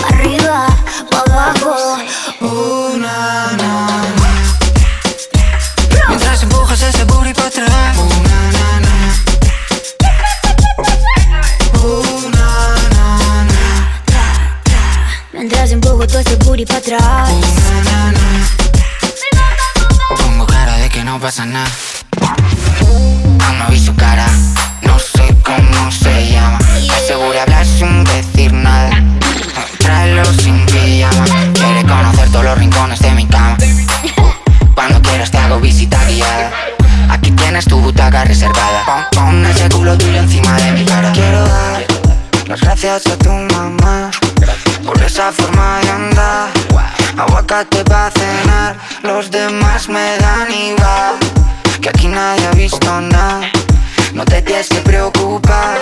pa' 0.00 0.08
arriba, 0.08 0.66
pa' 1.10 1.24
abajo. 1.26 1.98
Una, 2.40 3.56
na, 3.56 3.88
na. 4.20 4.30
Mientras 6.08 6.42
empujas 6.44 6.82
ese 6.82 7.04
booty 7.04 7.34
para 7.34 7.48
atrás. 7.48 7.96
Oh, 7.98 8.08
na, 8.28 8.50
na, 8.56 8.80
na. 8.80 8.94
Na, 14.08 14.22
na, 14.64 14.78
Mientras 15.32 15.72
empujo 15.72 16.06
todo 16.06 16.20
ese 16.20 16.36
booty 16.36 16.64
para 16.64 16.78
atrás. 16.78 17.28
Oh, 17.28 17.40
na, 17.60 17.90
na, 17.90 18.12
na. 18.12 18.46
Pongo 20.16 20.46
cara 20.46 20.76
de 20.76 20.88
que 20.88 21.02
no 21.02 21.18
pasa 21.18 21.44
nada. 21.44 21.70
No 23.58 23.70
vi 23.70 23.78
su 23.78 23.94
cara, 23.94 24.26
no 24.82 24.98
sé 24.98 25.34
cómo 25.44 25.90
se 25.90 26.30
llama. 26.30 26.58
Me 26.86 26.94
asegura 26.94 27.42
hablar 27.42 27.66
sin 27.66 28.04
decir 28.04 28.52
nada. 28.52 28.90
Tráelo 29.78 30.24
sin 30.34 30.64
pijama. 30.66 31.24
Quiere 31.54 31.84
conocer 31.84 32.28
todos 32.30 32.44
los 32.44 32.58
rincones 32.58 33.00
de 33.00 33.10
mi 33.12 33.26
cama. 33.26 33.56
Cuando 34.74 35.00
quieras 35.02 35.30
te 35.30 35.38
hago 35.38 35.60
visita 35.60 35.98
guiada. 36.06 36.50
Aquí 37.10 37.30
tienes 37.32 37.64
tu 37.64 37.80
butaca 37.80 38.24
reservada. 38.24 38.84
Pon, 38.86 39.04
pon 39.12 39.46
ese 39.46 39.68
culo 39.68 39.96
tuyo 39.98 40.18
encima 40.18 40.56
de 40.56 40.72
mi 40.72 40.84
cara. 40.84 41.12
Quiero 41.12 41.46
dar 41.46 41.84
las 42.46 42.60
gracias 42.60 43.06
a 43.06 43.16
tu 43.16 43.30
mamá 43.30 44.10
por 44.84 45.00
esa 45.02 45.32
forma 45.32 45.78
de 45.82 45.90
andar. 45.90 46.48
Aguacate 47.16 47.82
va 47.84 48.06
a 48.06 48.10
cenar, 48.10 48.76
los 49.02 49.30
demás 49.30 49.88
me 49.88 50.16
dan 50.18 50.50
igual 50.52 51.14
que 51.80 51.88
aquí 51.88 52.08
nadie 52.08 52.46
ha 52.46 52.50
visto 52.52 53.00
nada. 53.00 53.40
No 54.12 54.24
te 54.24 54.42
tienes 54.42 54.68
que 54.68 54.80
preocupar, 54.80 55.78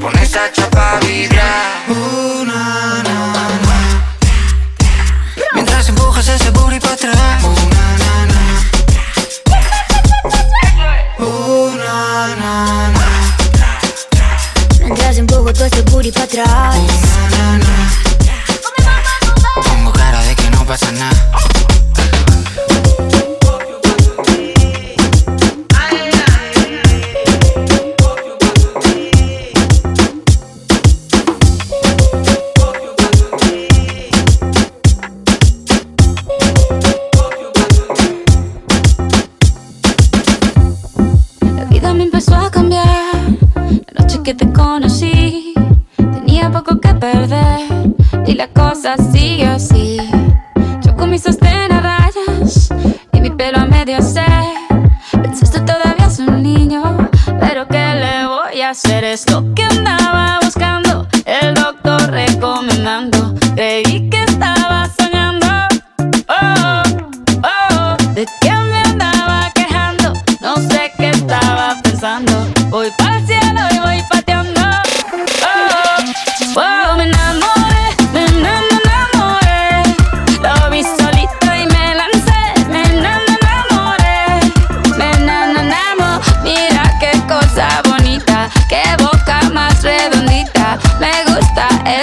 pon 0.00 0.16
esa 0.18 0.52
chapa 0.52 0.96
a 0.96 1.00
vibrar. 1.00 1.88
Uh, 1.88 2.44
na, 2.44 3.02
na, 3.02 3.32
na. 3.64 3.76
Mientras 5.54 5.88
empujas 5.88 6.28
ese 6.28 6.50
booty 6.50 6.78
para 6.78 6.94
atrás. 6.94 7.44
Uh, 7.44 7.48
na, 7.74 7.96
na, 8.00 8.26
na. 8.26 8.42
Na, 11.78 12.36
na. 12.36 12.98
Mientras 14.80 15.18
empujo 15.18 15.52
todo 15.52 15.64
ese 15.64 15.82
booty 15.82 16.12
para 16.12 16.24
atrás. 16.24 16.76
Uh, 16.76 16.86
na, 17.30 17.58
na, 17.58 17.58
na. 17.58 17.74
Pongo 19.62 19.92
cara 19.92 20.22
de 20.22 20.34
que 20.36 20.50
no 20.50 20.64
pasa 20.64 20.92
nada. 20.92 21.30
que 44.24 44.32
te 44.32 44.50
conocí, 44.52 45.52
tenía 45.96 46.50
poco 46.50 46.80
que 46.80 46.94
perder 46.94 47.60
y 48.26 48.32
la 48.32 48.48
cosa 48.48 48.96
sigue 48.96 49.46
así. 49.46 49.98
Yo 50.82 50.96
con 50.96 51.10
mis 51.10 51.22
sostén 51.22 51.70
a 51.70 51.80
rayas 51.82 52.70
y 53.12 53.20
mi 53.20 53.28
pelo 53.28 53.58
a 53.58 53.66
medio 53.66 54.00
se. 54.00 54.24
Pensaste 55.12 55.60
todavía 55.60 56.06
es 56.06 56.18
un 56.20 56.42
niño, 56.42 57.10
pero 57.38 57.68
¿qué 57.68 57.84
le 57.96 58.26
voy 58.26 58.62
a 58.62 58.70
hacer? 58.70 59.04
Esto 59.04 59.44
que 59.54 59.64
andaba 59.64 60.43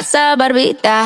pasa, 0.01 0.35
barbita? 0.35 1.05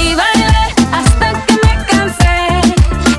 Y 0.00 0.14
bailé 0.14 0.64
hasta 0.92 1.32
que 1.46 1.54
me 1.54 1.74
cansé, 1.90 2.36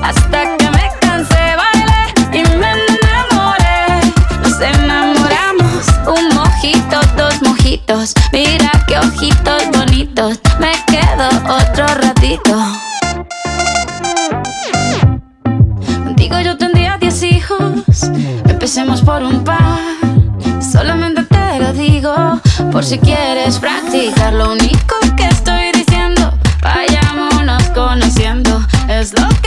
hasta 0.02 0.56
que 0.56 0.70
me 0.70 0.90
cansé, 1.00 1.44
bailé 1.60 2.02
y 2.32 2.42
me 2.56 2.70
enamoré. 2.72 4.00
Nos 4.42 4.58
enamoramos, 4.58 5.84
un 6.06 6.34
mojito, 6.34 6.98
dos 7.18 7.42
mojitos, 7.42 8.14
mira 8.32 8.70
qué 8.88 8.98
ojitos 9.00 9.62
bonitos, 9.70 10.40
me 10.58 10.72
quedo 10.86 11.28
otro 11.60 11.86
ratito. 11.88 12.54
Contigo 16.04 16.40
yo 16.40 16.56
tendría 16.56 16.96
diez 16.96 17.22
hijos, 17.22 18.02
empecemos 18.48 19.02
por 19.02 19.22
un 19.22 19.44
par, 19.44 19.78
solamente 20.72 21.22
te 21.24 21.60
lo 21.60 21.72
digo 21.74 22.40
por 22.72 22.84
si 22.84 22.98
quieres 22.98 23.58
practicar, 23.58 24.32
lo 24.34 24.52
único 24.52 24.94
que 25.16 25.24
estoy 25.26 25.72
diciendo, 25.72 26.32
vayámonos 26.60 27.62
conociendo. 27.70 28.60
Es 28.88 29.12
lo 29.18 29.28
que 29.40 29.45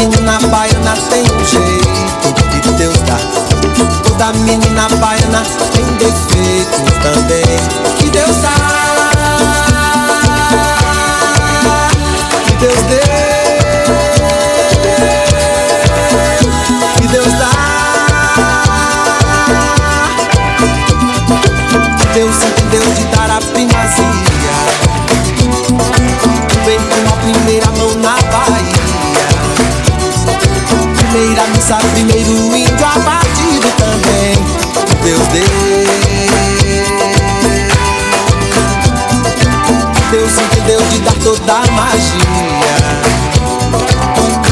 menina 0.00 0.38
baiana 0.48 0.94
tem 1.10 1.22
um 1.22 1.44
jeito 1.44 2.34
que 2.62 2.70
Deus 2.72 2.96
dá. 3.02 3.18
Toda 4.02 4.32
menina 4.32 4.88
baiana 4.98 5.42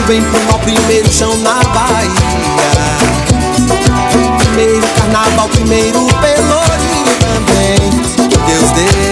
Vem 0.09 0.23
pro 0.23 0.43
mal, 0.45 0.59
primeiro 0.61 1.13
chão 1.13 1.37
na 1.37 1.63
Bahia. 1.65 2.09
Primeiro 4.39 4.89
carnaval, 4.97 5.51
primeiro 5.51 6.07
pelourinho 6.07 7.15
também. 7.21 7.91
Que 8.31 8.39
Deus 8.39 8.71
dê. 8.71 9.08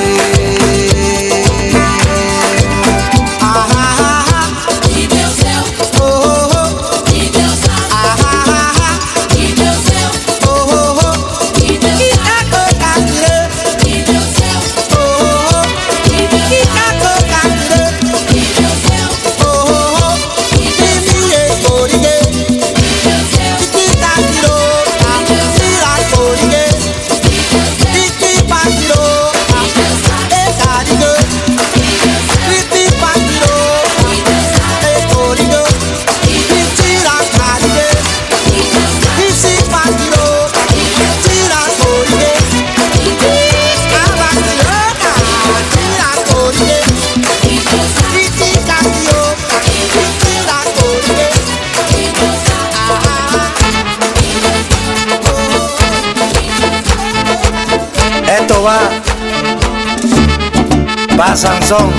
Sansón. 61.36 61.92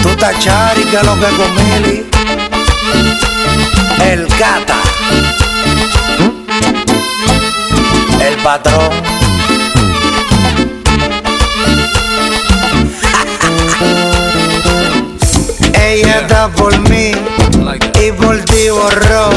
Tú 0.00 0.10
estás 0.10 0.38
chari 0.38 0.84
que 0.84 0.98
lo 1.02 1.18
que 1.18 1.26
con 1.26 1.54
Mili. 1.56 2.06
El 4.00 4.28
gata. 4.28 4.76
El 8.20 8.36
patrón. 8.44 8.90
Ella 15.74 16.20
está 16.20 16.48
por 16.48 16.78
mí 16.88 17.10
y 18.00 18.12
por 18.12 18.38
ti 18.44 18.70
borró. 18.70 19.30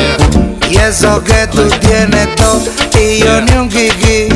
Y 0.70 0.78
eso 0.78 1.24
que 1.24 1.48
tú 1.48 1.68
tienes 1.80 2.36
todo 2.36 2.62
y 3.00 3.18
yo 3.18 3.42
ni 3.42 3.54
un 3.54 3.68
kiki. 3.68 4.31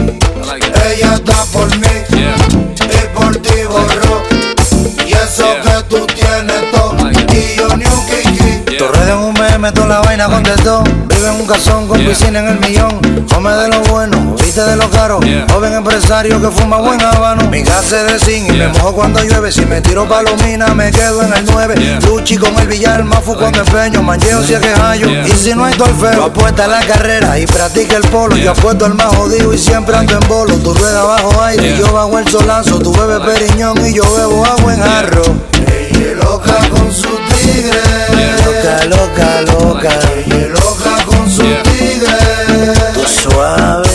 Toda 9.71 9.87
la 9.87 9.99
vaina 9.99 10.27
contestó. 10.27 10.83
Vive 10.83 11.27
en 11.27 11.35
un 11.41 11.47
casón 11.47 11.87
con 11.87 11.97
piscina 12.05 12.39
en 12.39 12.47
el 12.47 12.59
millón. 12.59 13.25
Come 13.33 13.51
de 13.51 13.67
lo 13.69 13.81
bueno, 13.83 14.35
viste 14.41 14.61
de 14.61 14.75
lo 14.75 14.89
caro. 14.89 15.19
Joven 15.49 15.73
empresario 15.73 16.41
que 16.41 16.49
fuma 16.49 16.77
buen 16.77 17.01
habano. 17.01 17.49
Mi 17.49 17.63
casa 17.63 18.01
es 18.01 18.13
de 18.13 18.19
zinc 18.19 18.49
y 18.49 18.53
me 18.53 18.67
mojo 18.67 18.93
cuando 18.93 19.23
llueve. 19.23 19.51
Si 19.51 19.65
me 19.65 19.81
tiro 19.81 20.07
palomina, 20.07 20.73
me 20.73 20.91
quedo 20.91 21.23
en 21.23 21.33
el 21.33 21.45
9. 21.45 21.99
Luchi 22.05 22.37
con 22.37 22.55
el 22.59 22.67
billar, 22.67 23.03
mafu 23.03 23.35
cuando 23.35 23.59
empeño. 23.59 24.01
Mancheo 24.03 24.43
si 24.43 24.53
es 24.53 24.59
que 24.59 24.69
hallo. 24.69 25.09
Y 25.09 25.31
si 25.31 25.53
no 25.53 25.65
hay 25.65 25.73
torfeo, 25.75 26.25
apuesta 26.25 26.65
a 26.65 26.67
la 26.67 26.85
carrera 26.85 27.39
y 27.39 27.45
practica 27.45 27.95
el 27.95 28.03
polo. 28.03 28.35
Yo 28.35 28.51
apuesto 28.51 28.85
al 28.85 28.93
más 28.95 29.07
jodido 29.15 29.53
y 29.53 29.57
siempre 29.57 29.95
ando 29.95 30.13
en 30.13 30.27
bolo. 30.27 30.55
Tu 30.57 30.73
rueda 30.73 31.03
bajo 31.03 31.43
aire 31.43 31.75
y 31.75 31.77
yo 31.79 31.91
bajo 31.91 32.19
el 32.19 32.27
solazo. 32.27 32.79
Tu 32.79 32.91
bebes 32.93 33.19
periñón 33.19 33.85
y 33.85 33.93
yo 33.93 34.03
bebo 34.15 34.45
agua 34.45 34.73
en 34.73 34.81
jarro. 34.81 35.23
Ella 35.67 36.23
loca 36.23 36.57
con 36.69 36.91
su 36.91 37.09
tigre. 37.29 38.34
Loca, 38.65 38.83
loca, 38.85 39.41
loca. 39.41 39.89
Ella 40.15 40.37
es 40.37 40.49
loca 40.49 41.05
con 41.05 41.29
su 41.29 41.43
tigre. 41.43 42.73
Tú 42.95 43.05
suave. 43.05 43.87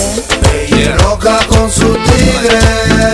Ella 0.54 0.94
es 0.94 1.02
loca 1.02 1.40
con 1.48 1.68
su 1.68 1.92
tigre. 1.94 2.56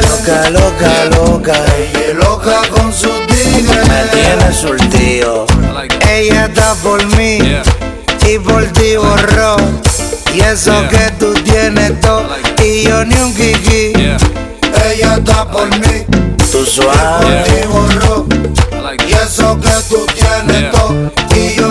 Loca, 0.07 0.51
loca, 0.51 1.05
loca. 1.16 1.55
Ella 1.78 2.01
es 2.11 2.15
loca 2.15 2.61
con 2.69 2.93
su 2.93 3.09
tigre. 3.27 3.81
Me 3.89 4.05
tiene 4.12 4.53
surtido. 4.53 5.47
Ella 6.07 6.45
está 6.45 6.74
por 6.83 7.03
mí 7.16 7.39
y 8.28 8.39
por 8.39 8.62
ti 8.73 8.97
borró. 8.97 9.57
Y 10.35 10.41
eso 10.41 10.87
que 10.91 11.11
tú 11.19 11.33
tienes 11.43 11.99
todo 12.03 12.37
y 12.62 12.83
yo 12.83 13.03
ni 13.07 13.15
un 13.15 13.35
kiki. 13.35 13.95
Ella 13.95 15.16
está 15.16 15.51
por 15.51 15.70
mí, 15.70 16.05
tú 16.53 16.66
suave. 16.66 17.45
Y 17.62 17.66
por 17.66 17.89
ti 17.89 17.99
borró. 17.99 18.27
Y 19.09 19.12
eso 19.15 19.59
que 19.59 19.73
tú 19.89 20.07
tienes 20.15 20.70
todo 20.70 21.15
y 21.36 21.54
yo 21.54 21.66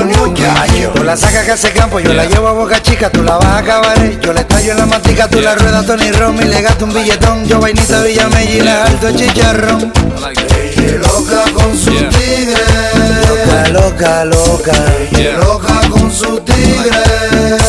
gallo. 0.53 0.91
Tú 0.93 1.03
la 1.03 1.17
sacas 1.17 1.45
que 1.45 1.51
hace 1.51 1.71
campo, 1.71 1.99
yo 1.99 2.13
la 2.13 2.25
llevo 2.25 2.47
a 2.47 2.51
boca 2.51 2.81
chica, 2.81 3.09
tú 3.09 3.23
la 3.23 3.37
vas 3.37 3.45
a 3.45 3.57
acabar. 3.57 4.19
Yo 4.21 4.33
le 4.33 4.41
estallo 4.41 4.71
en 4.71 4.77
la 4.77 4.85
mantica, 4.85 5.27
tú 5.27 5.39
la 5.41 5.55
ruedas 5.55 5.85
Tony 5.85 6.11
Romy, 6.11 6.43
le 6.45 6.61
gasto 6.61 6.85
un 6.85 6.93
billetón. 6.93 7.45
Yo 7.45 7.59
vainita 7.59 8.01
Villamella 8.01 8.51
y 8.51 8.61
la 8.61 8.85
puerco 8.85 9.17
chicharrón. 9.17 9.93
Ella 10.77 10.97
loca 10.97 11.43
con 11.53 11.77
su 11.77 11.91
tigre. 11.91 12.61
Loca, 13.23 13.69
loca, 13.69 14.25
loca. 14.25 14.73
Ella 15.11 15.37
loca 15.37 15.81
con 15.89 16.11
su 16.11 16.39
tigre. 16.39 16.89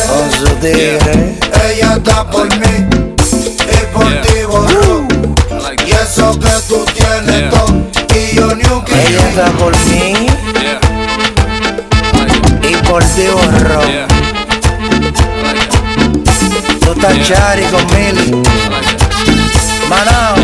Con 0.07 0.31
su 0.31 0.53
tigre. 0.55 1.37
Ella 1.69 1.93
está 1.95 2.29
por 2.29 2.47
mí 2.47 2.87
y 3.59 3.93
por 3.93 4.21
ti. 4.21 4.27
Y 5.85 5.91
eso 5.91 6.37
que 6.39 6.49
tú 6.67 6.85
tienes 6.95 7.49
todo 7.49 7.67
y 8.15 8.35
yo 8.35 8.55
ni 8.55 8.63
un 8.65 8.83
Ella 8.87 9.29
está 9.29 9.45
por 9.51 9.71
mí 9.85 10.27
por 12.97 13.05
ti 13.09 13.27
borró. 13.31 13.81
Tú 16.81 16.91
estás 16.93 17.27
chari 17.27 17.63
con 17.65 17.85
Mili. 17.93 18.41
Manao. 19.87 20.35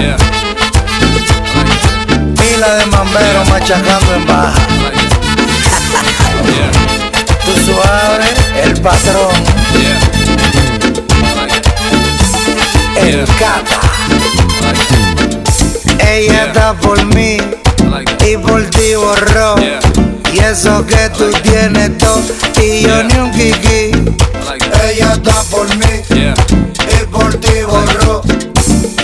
Pila 2.36 2.76
de 2.76 2.86
mamberos 2.86 3.50
machacando 3.50 4.14
en 4.14 4.28
baja. 4.28 4.54
Tú 7.44 7.54
suave, 7.66 8.30
el 8.64 8.80
patrón. 8.82 9.34
El 12.98 13.26
cata. 13.40 13.80
Ella 16.08 16.46
está 16.46 16.74
por 16.76 17.04
mí 17.16 17.38
y 18.28 18.38
por 18.38 18.64
ti 18.70 18.94
borró. 18.96 19.56
Y 20.34 20.40
eso 20.40 20.84
que 20.86 21.10
tú 21.16 21.30
tienes 21.44 21.96
todo 22.00 22.24
y 22.60 22.82
yo 22.82 23.04
ni 23.04 23.16
un 23.20 23.32
kiki. 23.32 23.92
Ella 24.84 25.14
está 25.14 25.44
por 25.52 25.68
mí 25.78 26.02
y 26.10 27.06
por 27.06 27.36
ti 27.36 27.62
borró. 27.68 28.24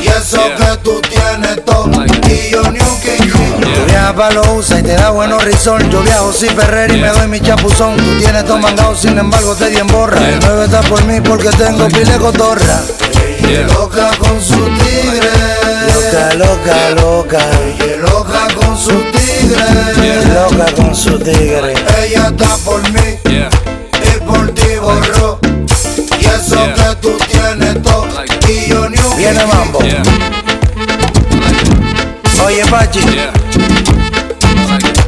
Y 0.01 0.07
eso 0.07 0.41
que 0.57 0.77
tú 0.83 0.99
tienes 1.01 1.63
todo 1.65 2.03
y 2.27 2.49
yo 2.49 2.63
ni 2.71 2.79
un 2.79 2.99
kiki. 3.01 3.29
Tú 3.29 3.85
viajas 3.85 4.13
pa' 4.13 4.31
lo 4.31 4.55
usa 4.55 4.79
y 4.79 4.83
te 4.83 4.95
da 4.95 5.11
buenos 5.11 5.43
risol. 5.43 5.87
Yo 5.91 6.01
viajo 6.01 6.33
sin 6.33 6.55
perrer 6.55 6.91
y 6.95 6.97
me 6.99 7.09
doy 7.09 7.27
mi 7.27 7.39
chapuzón. 7.39 7.95
Tú 7.97 8.17
tienes 8.17 8.43
todo 8.45 8.57
mangado, 8.57 8.95
sin 8.95 9.15
embargo 9.19 9.53
te 9.53 9.69
di 9.69 9.77
en 9.77 9.87
borra. 9.87 10.17
El 10.27 10.39
9 10.39 10.65
está 10.65 10.81
por 10.81 11.03
mí 11.05 11.21
porque 11.21 11.49
tengo 11.49 11.87
pile 11.89 12.17
cotorra. 12.17 12.81
Ella 13.43 13.67
loca 13.67 14.09
con 14.17 14.41
su 14.41 14.55
tigre. 14.55 15.29
Loca, 15.93 16.33
loca, 16.35 16.89
loca. 17.01 17.39
Ella 17.77 17.97
loca 17.97 18.47
con 18.69 18.77
su 18.77 18.91
tigre. 19.11 20.25
Loca 20.33 20.71
con 20.75 20.95
su 20.95 21.17
tigre. 21.17 21.73
Ella 22.03 22.27
está 22.27 22.55
por 22.57 22.81
mí 22.91 23.17
y 23.25 24.19
por 24.25 24.51
ti 24.53 24.75
borró. 24.79 25.39
Y 26.19 26.25
eso 26.25 26.67
que 26.75 26.95
tú 27.01 27.17
tienes 27.31 27.81
todo 27.81 28.07
y 28.47 28.69
yo 28.69 28.87
ni 28.89 28.97
un 28.97 29.17
Viene 29.17 29.45
mambo. 29.45 29.79
Oye, 32.45 32.65
Pachi. 32.69 32.99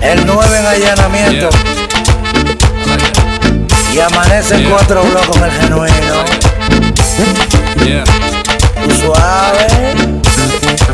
El 0.01 0.25
9 0.25 0.57
en 0.57 0.65
allanamiento. 0.65 1.49
Y 3.93 3.99
amanece 3.99 4.55
en 4.55 4.69
cuatro 4.69 5.03
bloques 5.03 5.27
con 5.27 5.43
el 5.43 5.51
genuino. 5.51 6.25
Tú 8.83 8.91
suave. 8.95 9.67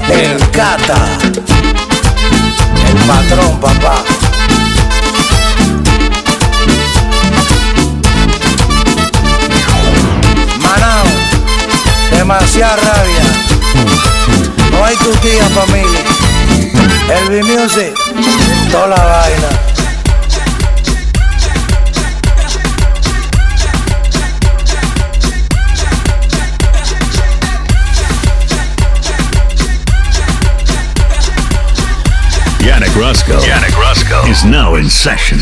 El 0.09 0.49
cata. 0.51 0.95
Patrón, 3.05 3.59
papá. 3.59 4.03
Manao. 10.61 11.05
Demasiada 12.11 12.75
rabia. 12.77 13.23
No 14.71 14.85
hay 14.85 14.95
tu 14.97 15.11
tía, 15.15 15.45
familia. 15.53 16.03
El 17.09 17.29
B-Music. 17.29 17.93
Toda 18.71 18.87
la 18.87 19.03
vaina. 19.03 19.66
Yannick 32.67 32.95
Rusko. 32.99 33.39
Yannick 33.39 33.77
Rusko 33.79 34.29
is 34.29 34.43
now 34.43 34.75
in 34.75 34.89
session. 34.89 35.39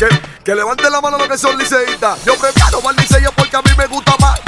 Que, 0.00 0.08
que 0.42 0.54
levante 0.54 0.88
la 0.88 0.98
mano 1.02 1.18
los 1.18 1.28
que 1.28 1.36
son 1.36 1.58
liceístas. 1.58 2.24
Yo 2.24 2.34
prefiero 2.36 2.80
más 2.80 2.96
liceístas 2.96 3.34
porque 3.36 3.54
a 3.54 3.60
mí 3.60 3.70
me 3.76 3.86
gusta 3.86 4.16
más 4.18 4.39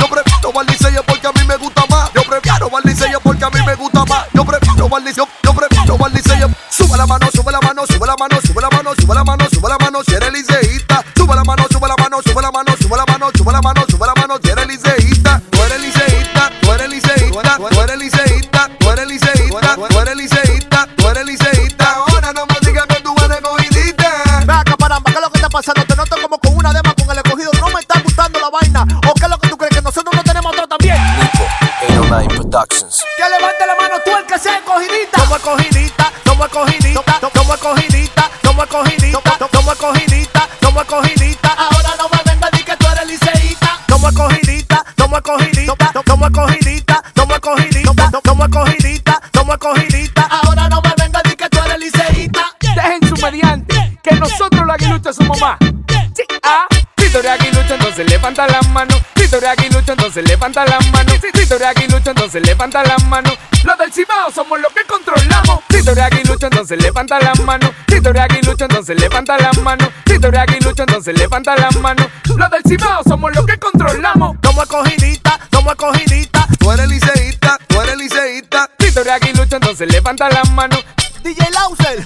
levanta 58.33 58.47
la 58.47 58.69
mano. 58.69 58.95
Si 59.17 59.29
tú 59.29 59.37
eres 59.37 59.51
aguilucho, 59.51 59.93
entonces 59.93 60.25
levanta 60.27 60.65
la 60.65 60.79
mano. 60.91 61.13
Si 61.21 61.47
tú 61.47 61.55
eres 61.55 61.69
aguilucho, 61.69 62.11
entonces 62.11 62.43
levanta 62.43 62.83
la 62.83 62.97
mano. 63.09 63.31
Los 63.65 63.79
del 63.79 63.93
Cibao 63.93 64.31
somos 64.33 64.59
los 64.59 64.73
que 64.73 64.85
controlamos. 64.85 65.61
Si 65.69 65.85
tú 65.85 65.91
eres 65.91 66.05
aguilucho, 66.05 66.47
entonces 66.47 66.83
levanta 66.83 67.21
la 67.21 67.35
mano. 67.45 67.73
Si 67.89 68.01
tú 68.01 68.09
eres 68.09 68.23
aguilucho, 68.23 68.65
entonces 68.65 68.99
levanta 68.99 69.37
la 69.37 69.53
mano. 69.63 69.93
Si 70.07 70.19
tú 70.19 70.27
eres 70.29 70.41
aguilucho, 70.41 70.83
entonces 70.83 71.19
levanta 71.19 71.57
la 71.57 71.71
mano. 71.73 72.09
Los 72.25 72.51
del 72.51 72.63
Cibao 72.67 73.03
somos 73.05 73.35
los 73.35 73.45
que 73.45 73.59
controlamos. 73.59 74.37
Somos 74.43 74.65
escogidita, 74.65 75.39
somos 75.53 75.73
escogidita. 75.73 76.47
Tú 76.59 76.73
eres 76.73 76.89
liceísta, 76.89 77.59
tú 77.67 77.81
eres 77.83 77.97
liceísta. 77.99 78.71
Si 78.79 78.93
tú 78.93 79.01
eres 79.01 79.13
aguilucho, 79.13 79.57
entonces 79.57 79.93
levanta 79.93 80.31
la 80.31 80.43
mano. 80.45 80.77
DJ 81.23 81.51
Lauser. 81.51 82.05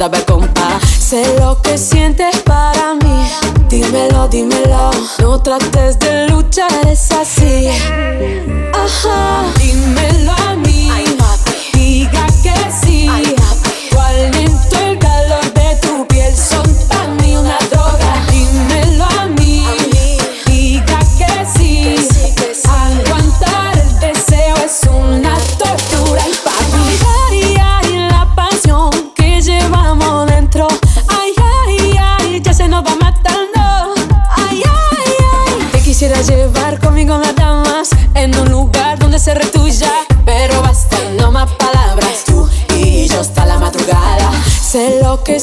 dame 0.00 0.24
compás. 0.24 0.82
Sé 0.82 1.22
lo 1.38 1.60
que 1.60 1.76
sientes 1.76 2.38
para 2.38 2.94
mí, 2.94 3.30
dímelo, 3.68 4.28
dímelo. 4.28 4.90
No 5.20 5.42
trates 5.42 5.98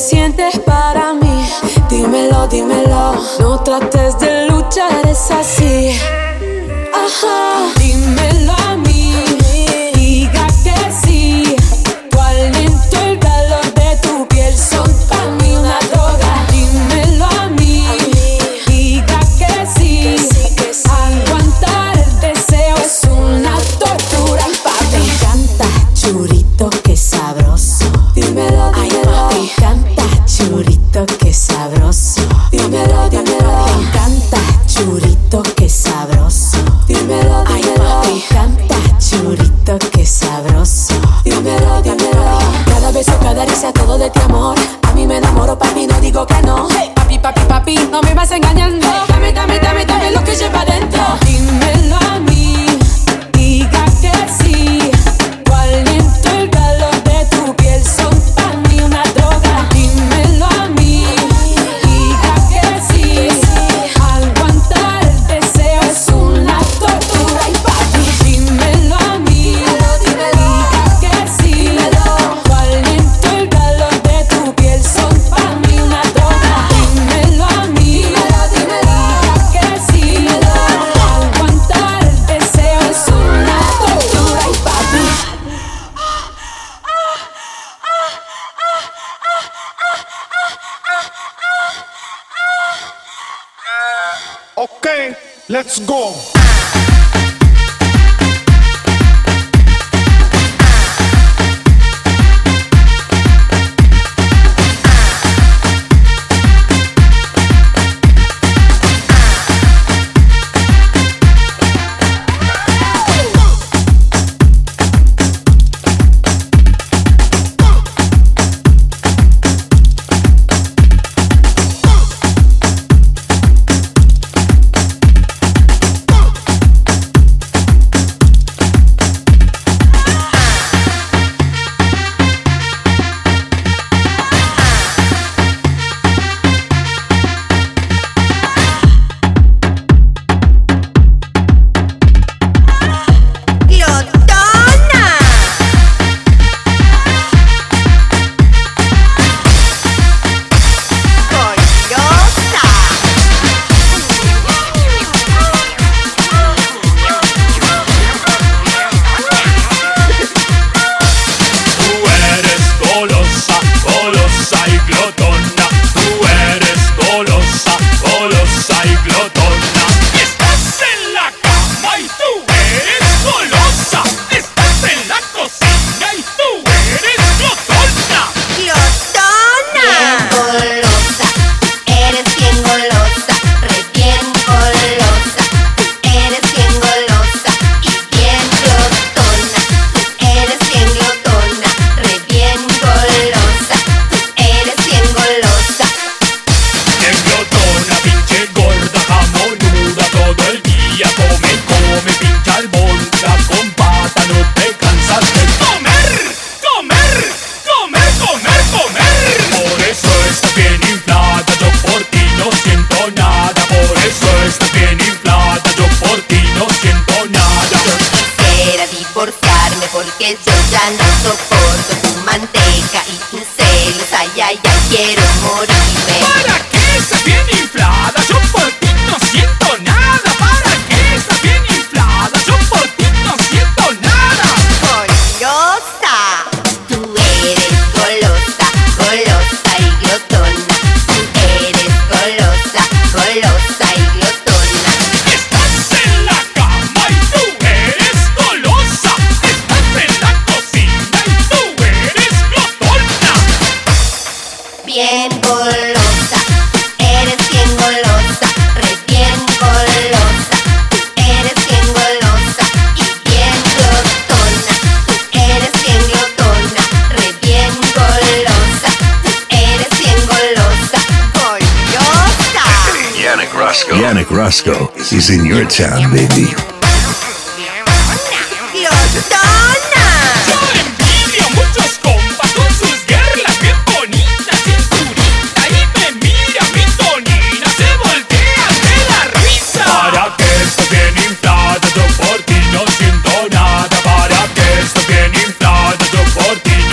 sientes 0.08 0.58
para 0.60 1.14
mí, 1.14 1.50
dímelo, 1.90 2.48
dímelo. 2.48 3.14
No 3.40 3.60
trates 3.60 4.18
de 4.20 4.48
luchar, 4.48 5.06
es 5.06 5.30
así. 5.32 5.67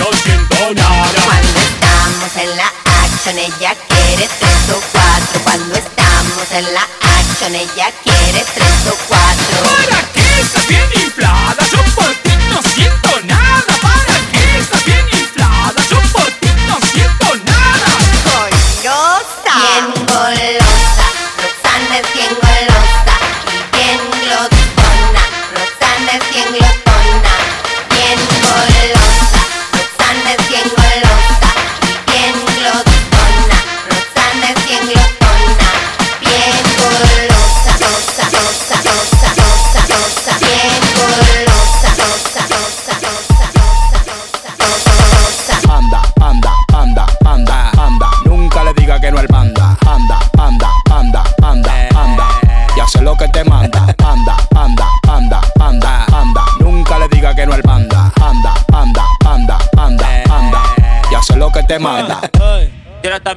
Cuando 0.05 1.59
estamos 1.59 2.37
en 2.37 2.57
la 2.57 2.71
action 3.03 3.39
ella 3.39 3.75
quiere 3.87 4.29
tres 4.39 4.69
o 4.69 4.79
cuatro. 4.91 5.41
Cuando 5.43 5.75
estamos 5.75 6.51
en 6.51 6.73
la 6.75 6.81
action 7.19 7.55
ella 7.55 7.91
quiere 8.03 8.45
tres 8.53 8.87
o 8.87 8.95
cuatro. 9.07 9.14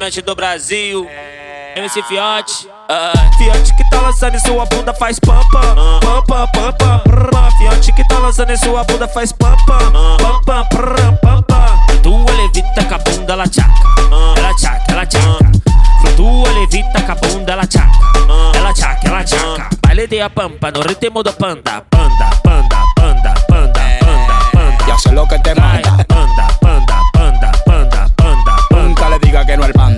gigante 0.08 0.22
do 0.22 0.34
Brasil. 0.34 1.06
É, 1.10 1.74
MC 1.76 2.00
ah. 2.00 2.04
Fiote. 2.04 2.66
Uh. 2.66 3.36
Fiote 3.36 3.76
que 3.76 3.90
tá 3.90 4.00
lançando 4.00 4.34
em 4.34 4.38
sua 4.40 4.64
bunda 4.66 4.94
faz 4.94 5.18
pampa, 5.18 5.60
ah. 5.60 6.00
pampa, 6.00 6.48
pampa, 6.48 6.98
prrr. 7.00 7.58
Fiote 7.58 7.92
que 7.92 8.08
tá 8.08 8.18
lançando 8.18 8.50
em 8.50 8.56
sua 8.56 8.84
bunda 8.84 9.06
faz 9.06 9.32
pampa, 9.32 9.78
pampa, 10.18 10.64
prrr, 10.70 11.16
pampa. 11.20 11.78
Tua 12.02 12.32
levita 12.36 12.84
com 12.84 12.94
a 12.94 12.98
bunda 12.98 13.32
ela 13.34 13.46
tchaca, 13.46 13.70
ela 14.36 14.54
tchaca, 14.54 14.92
ela 14.92 15.06
tchaca. 15.06 15.52
Flutua 16.00 16.52
levita 16.52 17.02
com 17.02 17.12
a 17.12 17.14
bunda 17.14 17.52
ela 17.52 17.66
tchaca, 17.66 17.98
ela 18.54 18.72
tchaca, 18.72 19.08
ela 19.08 19.24
tchaca. 19.24 19.68
Baile 19.82 20.06
de 20.06 20.20
a 20.20 20.30
pampa 20.30 20.70
no 20.70 20.80
ritmo 20.80 21.22
do 21.22 21.32
panda, 21.34 21.84
panda, 21.90 22.30
panda, 22.42 22.82
panda, 22.96 23.34
panda, 23.46 23.80
é. 23.80 23.98
panda, 23.98 24.50
panda. 24.52 24.86
Ya 24.86 24.98
sé 24.98 25.12
lo 25.12 25.26
que 25.26 25.38
te 25.40 25.54
manda. 25.54 26.04
Panda, 26.08 26.48
panda, 26.60 27.02
panda, 27.12 27.52
panda, 27.66 28.08
panda, 28.16 28.56
panda. 28.70 28.82
Nunca 28.82 29.08
le 29.10 29.18
diga 29.18 29.44
que 29.44 29.56
no 29.56 29.64
al 29.64 29.72
panda. 29.72 29.97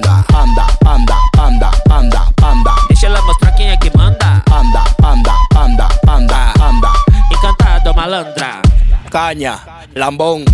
caña, 9.11 9.59
lambón. 9.95 10.45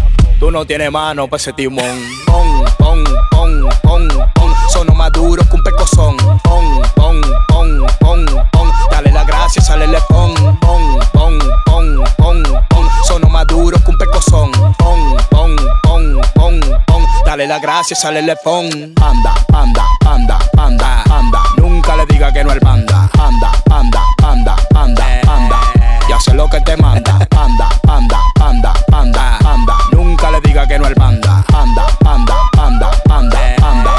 Tú 0.41 0.51
no 0.51 0.65
tienes 0.65 0.91
mano 0.91 1.29
pa' 1.29 1.37
ese 1.37 1.53
timón. 1.53 2.01
Pon, 2.27 2.65
pon, 2.79 3.05
pon, 3.31 3.69
pon, 3.83 4.09
pon. 4.35 4.55
Sono 4.73 4.95
más 4.95 5.13
duro 5.13 5.43
que 5.49 5.57
un 5.57 5.63
percozón. 5.63 6.17
Pon, 6.43 6.83
pon, 6.95 7.21
pon, 7.49 7.87
pon, 8.01 8.27
pon. 8.53 8.71
Dale 8.91 9.13
la 9.13 9.25
gracia, 9.25 9.63
sale 9.63 9.87
le 9.87 9.99
pon. 10.09 10.35
Pon, 10.61 10.99
pon, 11.13 11.39
pon, 11.65 12.05
pon, 12.17 12.43
pon. 12.69 12.89
Sono 13.07 13.29
más 13.29 13.47
duro 13.47 13.79
que 13.79 13.91
un 13.91 13.99
percozón. 13.99 14.51
Pon, 14.79 15.17
pon, 15.31 15.57
pon, 15.83 16.21
pon, 16.35 16.61
pon. 16.87 17.03
Dale 17.25 17.47
la 17.47 17.59
gracia, 17.59 17.97
sale 17.97 18.23
le 18.23 18.37
pon. 18.37 18.69
Panda, 18.95 19.35
panda, 19.49 19.85
panda, 20.01 20.39
panda, 20.53 21.05
panda. 21.07 21.43
Nunca 21.57 21.97
le 21.97 22.07
diga 22.07 22.33
que 22.33 22.43
no 22.43 22.51
al 22.51 22.61
panda. 22.61 23.09
Panda, 23.15 23.53
panda, 23.65 24.03
panda, 24.21 24.57
panda, 24.71 25.21
panda, 25.21 25.21
panda 25.25 25.76
y 26.09 26.13
hace 26.13 26.35
lo 26.35 26.49
que 26.49 26.61
te 26.61 26.77
manda. 26.77 27.19
Panda, 27.31 27.69
panda, 27.83 28.21
panda, 28.35 28.73
panda, 28.89 29.39
panda. 29.43 29.79
Nunca 29.93 30.31
le 30.31 30.41
diga 30.41 30.67
que 30.67 30.79
no 30.79 30.87
al 30.87 30.95
panda. 30.95 31.45
Panda, 31.51 31.87
panda, 32.01 32.35
panda, 32.53 32.91
panda, 33.07 33.57
panda. 33.59 33.97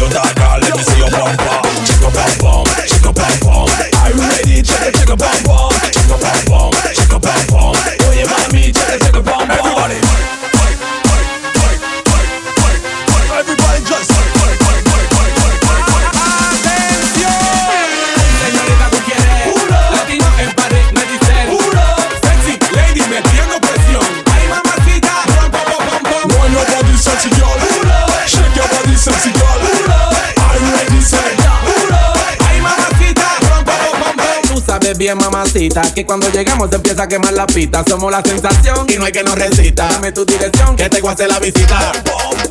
your 0.00 0.08
dog, 0.08 0.62
let 0.62 0.76
me 0.76 0.82
see 0.82 0.98
your 0.98 1.10
bumper. 1.10 1.60
Check 1.84 2.00
your 2.00 2.10
bumper. 2.10 2.59
Que 35.50 36.06
cuando 36.06 36.30
llegamos 36.30 36.70
se 36.70 36.76
empieza 36.76 37.02
a 37.02 37.08
quemar 37.08 37.32
la 37.32 37.44
pita. 37.44 37.82
Somos 37.84 38.12
la 38.12 38.22
sensación 38.22 38.86
y 38.88 38.96
no 38.96 39.04
hay 39.04 39.10
que 39.10 39.24
nos 39.24 39.34
resista. 39.34 39.88
Dame 39.88 40.12
tu 40.12 40.24
dirección, 40.24 40.76
que 40.76 40.88
te 40.88 41.00
voy 41.00 41.10
a 41.10 41.12
hacer 41.14 41.28
la 41.28 41.40
visita. 41.40 41.90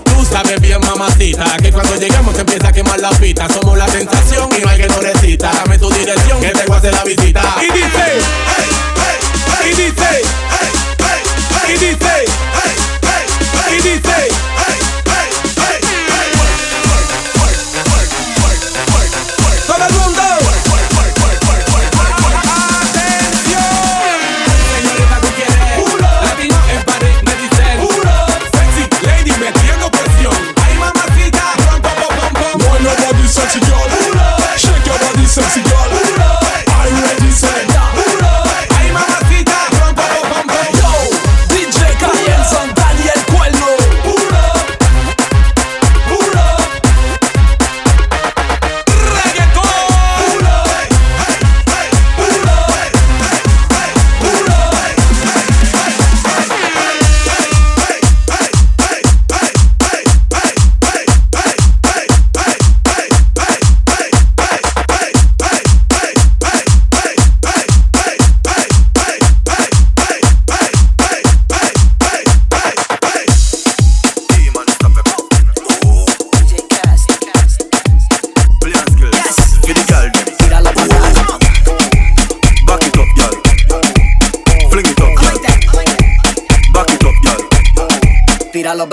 Tú 0.03 0.25
sabes 0.25 0.59
bien, 0.59 0.81
mamacita. 0.81 1.55
Que 1.61 1.71
cuando 1.71 1.95
llegamos 1.95 2.35
se 2.35 2.41
empieza 2.41 2.67
a 2.67 2.73
quemar 2.73 2.99
la 2.99 3.11
pita. 3.11 3.47
Somos 3.53 3.77
la 3.77 3.87
sensación 3.87 4.49
y 4.57 4.61
no 4.61 4.69
hay 4.69 4.81
que 4.81 4.87
nos 4.87 5.01
resista. 5.01 5.49
Dame 5.49 5.79
tu 5.79 5.89
dirección, 5.91 6.41
que 6.41 6.49
te 6.49 6.65
voy 6.65 6.75
a 6.75 6.79
hacer 6.79 6.93
la 6.93 7.03
visita. 7.05 7.41
Y 7.61 7.71
dice, 7.71 8.19
y 9.63 9.69
dice, 9.69 10.21
y 11.67 11.71
dice, 11.71 12.25
y 13.71 13.81
dice. 13.81 14.38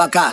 Acá, 0.06 0.32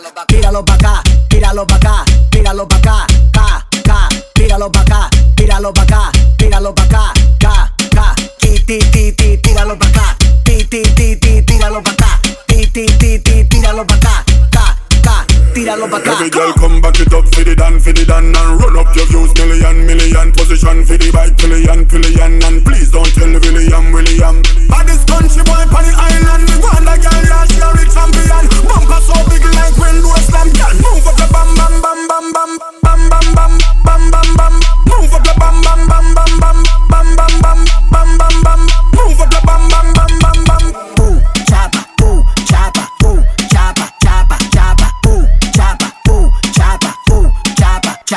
ca, 15.74 15.80
tíralo 15.80 15.88
pa' 15.88 15.98
acá. 15.98 16.12
Every 16.14 16.30
girl 16.30 16.54
come 16.54 16.82
back 16.82 17.00
it 17.00 17.14
up 17.14 17.26
for 17.34 17.44
the 17.44 17.56
dan, 17.56 17.80
for 17.80 17.94
the 17.94 18.06
dan 18.06 18.36
And 18.36 18.62
run 18.62 18.78
up 18.78 18.95
your 18.95 19.06
views 19.08 19.34
million, 19.36 19.86
million 19.86 20.32
Position 20.32 20.86
for 20.86 20.98
the 20.98 21.12
bike, 21.12 21.38
pillion, 21.38 21.86
pillion 21.86 22.44
And 22.44 22.64
please 22.66 22.91
don't 22.91 23.10
tell 23.14 23.34
William, 23.34 23.91
William 23.91 24.41
Baddest 24.70 25.08
country 25.08 25.44
boy 25.44 25.66
on 25.66 25.84
the 25.84 25.94
island 25.98 26.44
Me 26.45 26.56
want 26.62 26.86
a 26.86 26.95
girl, 27.02 27.24
yeah, 27.26 27.45
she 27.50 27.58
a 27.60 27.68
real 27.74 27.90
champion 27.90 28.45
Bumper 28.70 29.02
so 29.02 29.18
big 29.30 29.45
like 29.58 29.78
window 29.78 30.14
slam 30.22 30.50
Girl, 30.54 30.76
move 30.78 31.08
up 31.08 31.18
your 31.18 31.30
bam, 31.34 31.50
bam, 31.58 31.74
bam, 31.82 32.00
bam, 32.08 32.26
bam 32.34 32.52
Bam, 32.84 33.02
bam, 33.10 33.28
bam, 33.34 33.54
bam, 33.86 34.02
bam, 34.14 34.30
bam 34.38 34.54
Move 34.90 35.14
up 35.14 35.26
your 35.26 35.38
bam, 35.41 35.58
bam, 35.66 35.82
bam, 35.90 36.06
bam, 36.14 36.32
bam 36.38 36.58
Bam, 36.94 37.08
bam, 37.18 37.32
bam, 37.41 37.41
bam, 37.41 37.64
bam, 37.66 37.73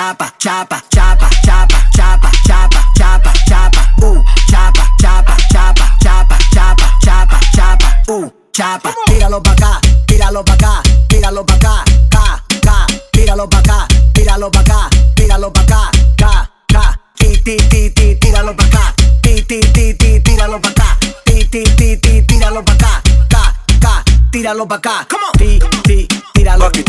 chapa, 0.07 0.33
chapa, 0.39 0.81
chapa, 0.95 1.29
chapa, 1.43 1.81
chapa, 1.97 2.31
chapa, 2.47 2.81
chapa, 2.95 3.33
chapa, 3.49 3.83
ooh, 4.05 4.23
chapa, 4.49 4.87
chapa, 5.01 5.37
chapa, 5.51 5.85
chapa, 6.01 6.39
chapa, 6.55 6.87
chapa, 7.03 7.41
chapa, 7.53 7.89
ooh, 8.11 8.31
chapa. 8.53 8.95
Tíralo 9.09 9.41
pa' 9.41 9.51
acá, 9.51 9.81
tíralo 10.07 10.45
pa' 10.45 10.53
acá, 10.53 10.83
tíralo 11.09 11.45
pa' 11.45 11.55
acá, 11.55 11.85
ca, 12.13 12.41
ca, 12.63 12.87
tíralo 13.13 13.49
pa' 13.49 13.59
acá, 13.59 13.89
tíralo 14.15 14.49
pa' 14.49 14.61
acá, 14.61 14.91
tíralo 15.17 15.51
pa' 15.51 15.63
acá, 15.63 15.91
ca, 16.17 16.51
ca, 16.69 17.01
ti, 17.19 17.37
ti, 17.43 17.57
ti, 17.69 17.91
ti, 17.91 18.15
tíralo 18.21 18.55
pa' 18.55 18.65
acá, 18.65 18.95
ti, 19.23 19.43
ti, 19.43 19.61
ti, 19.75 19.95
ti, 19.95 20.21
tíralo 20.21 20.61
pa' 20.61 20.71
acá, 20.71 20.97
ti, 21.25 21.45
ti, 21.51 21.65
ti, 21.77 21.97
ti, 21.97 22.23
tíralo 22.23 22.63
pa' 22.63 22.75
acá, 22.75 23.03
ca, 23.29 23.43
ca, 23.83 24.05
tíralo 24.31 24.67
pa' 24.67 24.77
acá, 24.77 25.07
ti, 25.37 25.59
ti, 25.83 26.07
tíralo, 26.33 26.71
ti, 26.71 26.85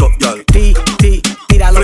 ti, 0.53 1.22
tíralo, 1.48 1.81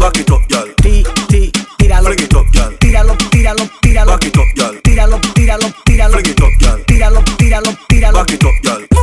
Back 0.00 0.16
it 0.16 0.30
up, 0.30 0.40
girl. 0.48 0.74
ti, 0.82 1.04
ti, 1.28 1.52
tíralo, 1.78 2.06
Fling 2.06 2.20
it 2.24 2.34
up, 2.34 2.46
girl. 2.52 2.72
tíralo, 2.78 3.14
tíralo, 3.30 3.64
tíralo, 3.82 4.10
Back 4.10 4.24
it 4.24 4.36
up, 4.38 4.46
girl. 4.56 4.80
tíralo, 4.82 5.20
tíralo, 5.34 5.66
tíralo, 5.84 6.12
Fling 6.14 6.30
it 6.30 6.40
up, 6.40 6.50
girl. 6.60 6.84
tíralo, 6.86 7.22
tíralo, 7.38 7.70
tíralo, 7.88 8.18
Back 8.18 8.32
it 8.32 8.44
up, 8.44 8.54
girl. 8.62 8.99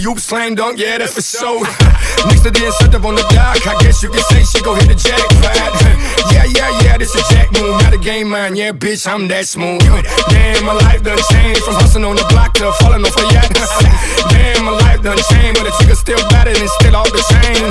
Alley 0.00 0.12
oop 0.12 0.18
slam 0.18 0.54
dunk, 0.54 0.78
yeah, 0.78 0.96
that's 0.96 1.12
for 1.12 1.20
sure. 1.20 1.60
Next 2.28 2.40
to 2.44 2.50
the 2.50 2.64
incentive 2.64 3.04
on 3.04 3.16
the 3.16 3.26
dock, 3.36 3.60
I 3.68 3.76
guess 3.84 4.02
you 4.02 4.08
can 4.08 4.24
say 4.32 4.40
she 4.44 4.62
go 4.64 4.72
hit 4.74 4.88
the 4.88 4.96
jackpot. 4.96 5.52
Yeah, 6.32 6.46
yeah, 6.56 6.70
yeah, 6.84 6.96
this 6.96 7.12
a 7.12 7.20
jack 7.34 7.52
move, 7.52 7.76
not 7.82 7.92
a 7.92 7.98
game 7.98 8.30
man. 8.30 8.56
Yeah, 8.56 8.72
bitch, 8.72 9.04
I'm 9.04 9.28
that 9.28 9.44
smooth. 9.44 9.82
Damn, 10.30 10.64
my 10.64 10.72
life 10.72 11.02
done 11.02 11.18
changed 11.32 11.60
from 11.64 11.74
hustling 11.74 12.04
on 12.04 12.16
the 12.16 12.24
block 12.32 12.54
to 12.54 12.72
falling 12.80 13.04
off 13.04 13.16
a 13.16 13.24
yacht. 13.34 13.50
Damn, 14.32 14.64
my 14.64 14.72
life 14.72 15.02
done 15.02 15.20
changed, 15.28 15.60
but 15.60 15.68
the 15.68 15.74
chick 15.84 15.92
still 15.96 16.22
better 16.32 16.54
than 16.54 16.68
still 16.80 16.96
off 16.96 17.10
the 17.12 17.20
chain. 17.36 17.68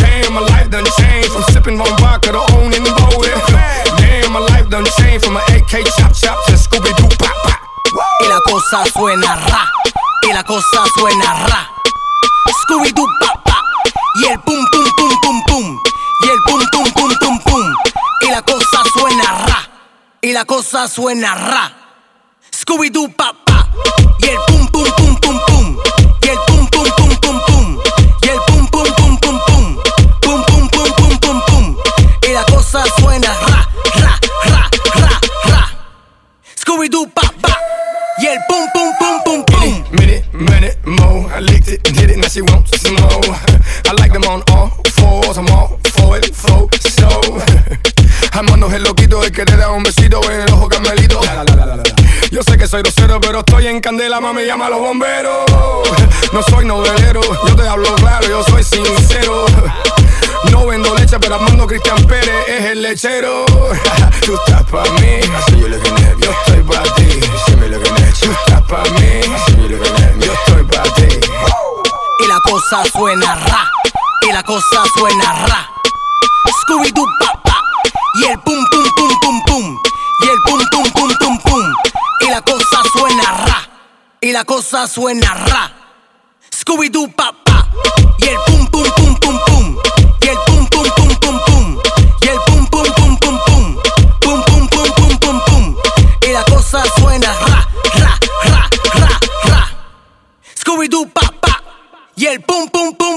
Damn, 0.00 0.32
my 0.32 0.44
life 0.56 0.70
done 0.70 0.88
changed 0.96 1.32
from 1.32 1.42
sipping 1.52 1.76
on 1.76 1.92
vodka 2.00 2.32
to 2.32 2.40
owning 2.56 2.84
the 2.84 2.94
bowling. 2.96 3.40
Damn, 4.00 4.32
my 4.32 4.40
life 4.40 4.70
done 4.72 4.88
changed 5.02 5.26
from 5.26 5.36
an 5.36 5.44
AK 5.52 5.84
chop 6.00 6.16
chop 6.16 6.38
to 6.48 6.56
Scooby 6.56 6.96
Doo 6.96 7.08
pop 7.20 7.36
pop. 7.44 7.60
Y 8.20 8.28
la 8.28 8.40
cosa 8.40 8.84
suena 8.90 9.34
ra, 9.48 9.68
y 10.22 10.32
la 10.32 10.42
cosa 10.44 10.84
suena 10.98 11.46
ra. 11.46 11.68
Scooby 12.62 12.92
Doo 12.92 13.06
pa 13.20 13.42
pa, 13.44 13.62
y 14.16 14.26
el 14.26 14.38
pum 14.40 14.64
pum 14.70 14.84
pum 14.96 15.10
pum 15.22 15.42
pum, 15.46 15.78
y 16.20 16.28
el 16.28 16.38
pum 16.46 16.60
pum 16.72 16.92
pum 16.92 17.14
pum 17.20 17.38
pum. 17.40 17.74
Y 18.22 18.30
la 18.30 18.42
cosa 18.42 18.82
suena 18.92 19.46
ra, 19.46 19.70
y 20.20 20.32
la 20.32 20.44
cosa 20.44 20.88
suena 20.88 21.34
ra. 21.34 21.72
Scooby 22.50 22.90
Doo 22.90 23.08
pa 23.08 23.32
el 49.28 49.34
que 49.34 49.44
te 49.44 49.56
da 49.56 49.70
un 49.70 49.82
besito 49.82 50.20
en 50.30 50.40
el 50.40 50.52
ojo 50.52 50.68
carmelito. 50.68 51.20
Yo 52.30 52.42
sé 52.42 52.56
que 52.56 52.66
soy 52.66 52.82
grosero, 52.82 53.20
pero 53.20 53.40
estoy 53.40 53.66
en 53.66 53.80
candela, 53.80 54.20
mami, 54.20 54.44
llama 54.44 54.66
a 54.66 54.70
los 54.70 54.80
bomberos. 54.80 55.44
No 56.32 56.42
soy 56.42 56.64
novelero, 56.64 57.20
yo 57.46 57.56
te 57.56 57.68
hablo 57.68 57.94
claro, 57.96 58.26
yo 58.26 58.42
soy 58.44 58.64
sincero. 58.64 59.44
No 60.50 60.66
vendo 60.66 60.94
leche, 60.94 61.18
pero 61.20 61.34
Armando 61.34 61.66
Cristian 61.66 62.02
Pérez 62.06 62.48
es 62.48 62.64
el 62.66 62.82
lechero. 62.82 63.44
Tú 64.24 64.34
estás 64.34 64.64
pa' 64.64 64.84
mí, 65.00 65.20
yo 66.18 66.30
estoy 66.30 66.62
pa' 66.62 66.82
ti. 66.94 67.20
Tú 68.20 68.30
estás 68.30 68.62
pa' 68.62 68.82
mí, 68.98 69.20
yo 70.20 70.32
estoy 70.32 70.64
pa' 70.64 70.82
ti. 70.94 71.20
Y 72.20 72.26
la 72.28 72.40
cosa 72.44 72.82
suena 72.90 73.34
ra, 73.34 73.70
y 74.28 74.32
la 74.32 74.42
cosa 74.42 74.82
suena 74.96 75.46
ra. 75.46 75.70
Scooby 76.62 76.90
Doo 76.92 77.04
pa 77.20 77.40
pa, 77.42 77.60
y 78.20 78.24
el 78.24 78.38
pum 78.40 78.64
pum 78.70 78.84
pum, 78.96 79.17
y 84.28 84.32
la 84.32 84.44
cosa 84.44 84.86
suena 84.86 85.32
ra. 85.32 85.72
Scooby 86.50 86.90
Doo 86.90 87.08
pa 87.08 87.32
pa, 87.32 87.66
y 88.18 88.26
el 88.26 88.36
pum 88.46 88.66
pum 88.66 88.84
pum 88.96 89.16
pum 89.16 89.38
pum, 89.46 89.76
y 90.20 90.26
el 90.26 90.36
pum 90.46 90.66
pum 90.66 90.84
pum 90.96 91.08
pum 91.18 91.40
pum, 91.46 91.78
y 92.20 92.26
el 92.28 92.38
pum 92.46 92.66
pum 92.66 92.84
pum 92.94 93.16
pum 93.16 93.38
pum, 93.46 93.78
pum 94.20 94.42
pum 94.44 94.68
pum 94.68 94.92
pum 94.96 95.18
pum 95.18 95.40
pum. 95.46 95.76
Y 96.20 96.32
la 96.32 96.44
cosa 96.44 96.84
suena 96.98 97.32
ra, 97.32 97.68
ra, 97.94 98.18
ra, 98.44 98.68
ra, 99.00 99.20
ra. 99.44 99.70
Scooby 100.56 100.88
Doo 100.88 101.06
pa 101.06 101.32
pa, 101.40 101.62
y 102.14 102.26
el 102.26 102.42
pum 102.42 102.68
pum 102.68 102.94
pum. 102.96 103.07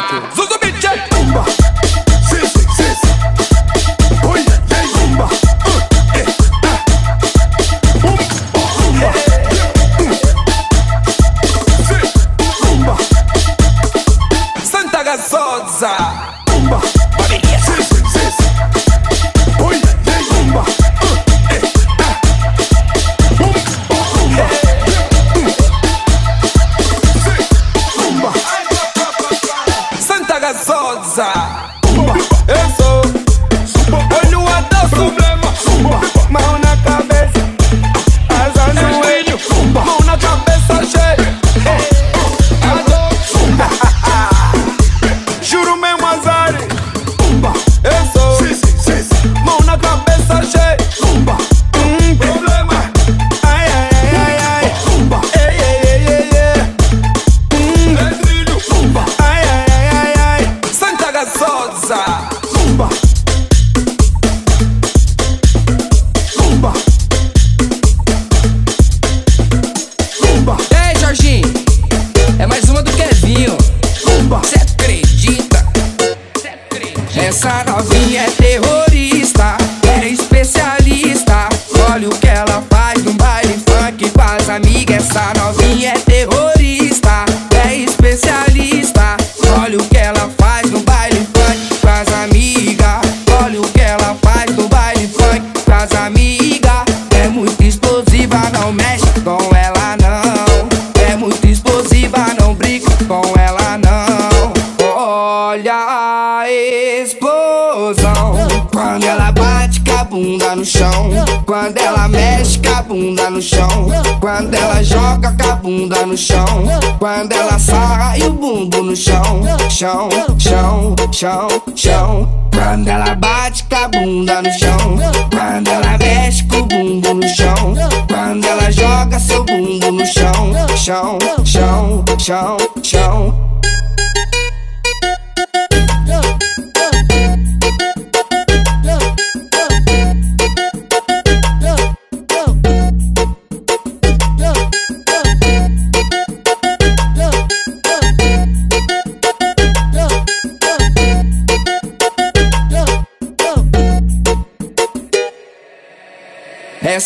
Rico. 0.00 0.49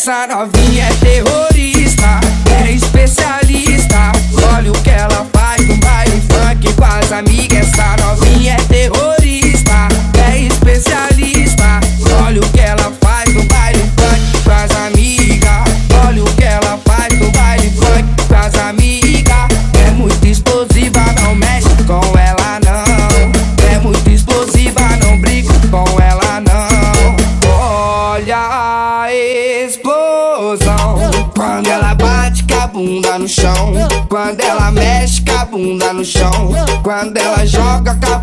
side 0.05 0.29
of 0.29 0.54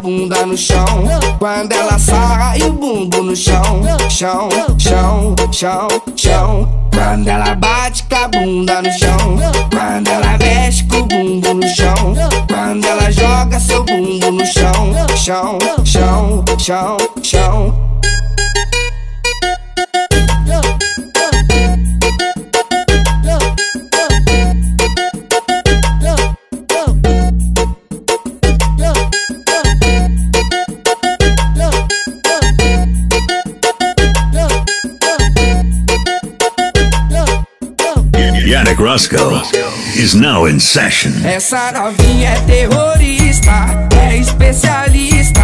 bunda 0.02 0.44
no 0.44 0.56
chão. 0.56 0.84
Quando 1.38 1.72
ela 1.72 1.98
sarra 1.98 2.58
e 2.58 2.64
o 2.64 2.72
bumbo 2.72 3.22
no 3.22 3.36
chão. 3.36 3.82
Chão, 4.10 4.48
chão, 4.78 5.34
chão, 5.52 5.88
chão. 6.16 6.68
Quando 6.92 7.28
ela 7.28 7.54
bate 7.54 8.02
com 8.04 8.16
a 8.16 8.28
bunda 8.28 8.82
no 8.82 8.90
chão. 8.92 9.38
Quando 9.70 10.08
ela 10.08 10.36
mexe 10.38 10.84
com 10.84 10.96
o 10.96 11.06
bumbo 11.06 11.54
no 11.54 11.68
chão. 11.68 12.14
Quando 12.48 12.84
ela 12.84 13.10
joga 13.10 13.60
seu 13.60 13.84
bumbo 13.84 14.30
no 14.30 14.46
Chão, 14.46 14.92
chão, 15.16 15.58
Roscoe 38.92 39.40
is 39.96 40.14
now 40.14 40.44
in 40.44 40.60
session. 40.60 41.12
Essa 41.24 41.72
novinha 41.72 42.28
é 42.28 42.40
terrorista, 42.42 43.88
é 43.98 44.18
especialista. 44.18 45.40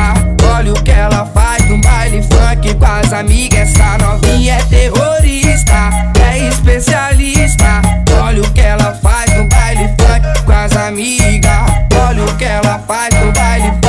Olha 0.55 0.71
o 0.75 0.83
que 0.83 0.91
ela 0.91 1.25
faz 1.33 1.67
no 1.67 1.81
baile 1.81 2.23
funk 2.25 2.75
com 2.75 2.85
as 2.85 3.11
amigas. 3.11 3.71
Essa 3.71 3.97
novinha 3.97 4.53
é 4.53 4.63
terrorista, 4.65 5.89
é 6.31 6.47
especialista. 6.47 7.81
Olha 8.23 8.43
o 8.43 8.53
que 8.53 8.61
ela 8.61 8.93
faz 9.03 9.33
no 9.35 9.49
baile 9.49 9.89
funk 9.99 10.45
com 10.45 10.53
as 10.53 10.77
amigas. 10.77 11.71
Olha 12.07 12.25
o 12.25 12.37
que 12.37 12.45
ela 12.45 12.79
faz 12.87 13.15
no 13.15 13.33
baile 13.33 13.69
funk 13.69 13.88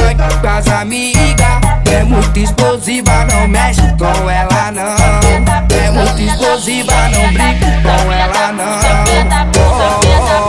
com 0.60 0.72
as 0.72 0.82
amigas. 0.82 1.48
É 1.92 2.04
muito 2.04 2.38
explosiva, 2.38 3.26
não 3.26 3.48
mexe 3.48 3.82
com 3.98 4.30
ela 4.30 4.72
não. 4.72 5.78
É 5.78 5.92
muito 5.92 6.22
explosiva, 6.22 6.94
não 7.10 7.34
brinca 7.34 7.82
com 7.82 8.12
ela 8.12 8.52
não. 8.52 10.49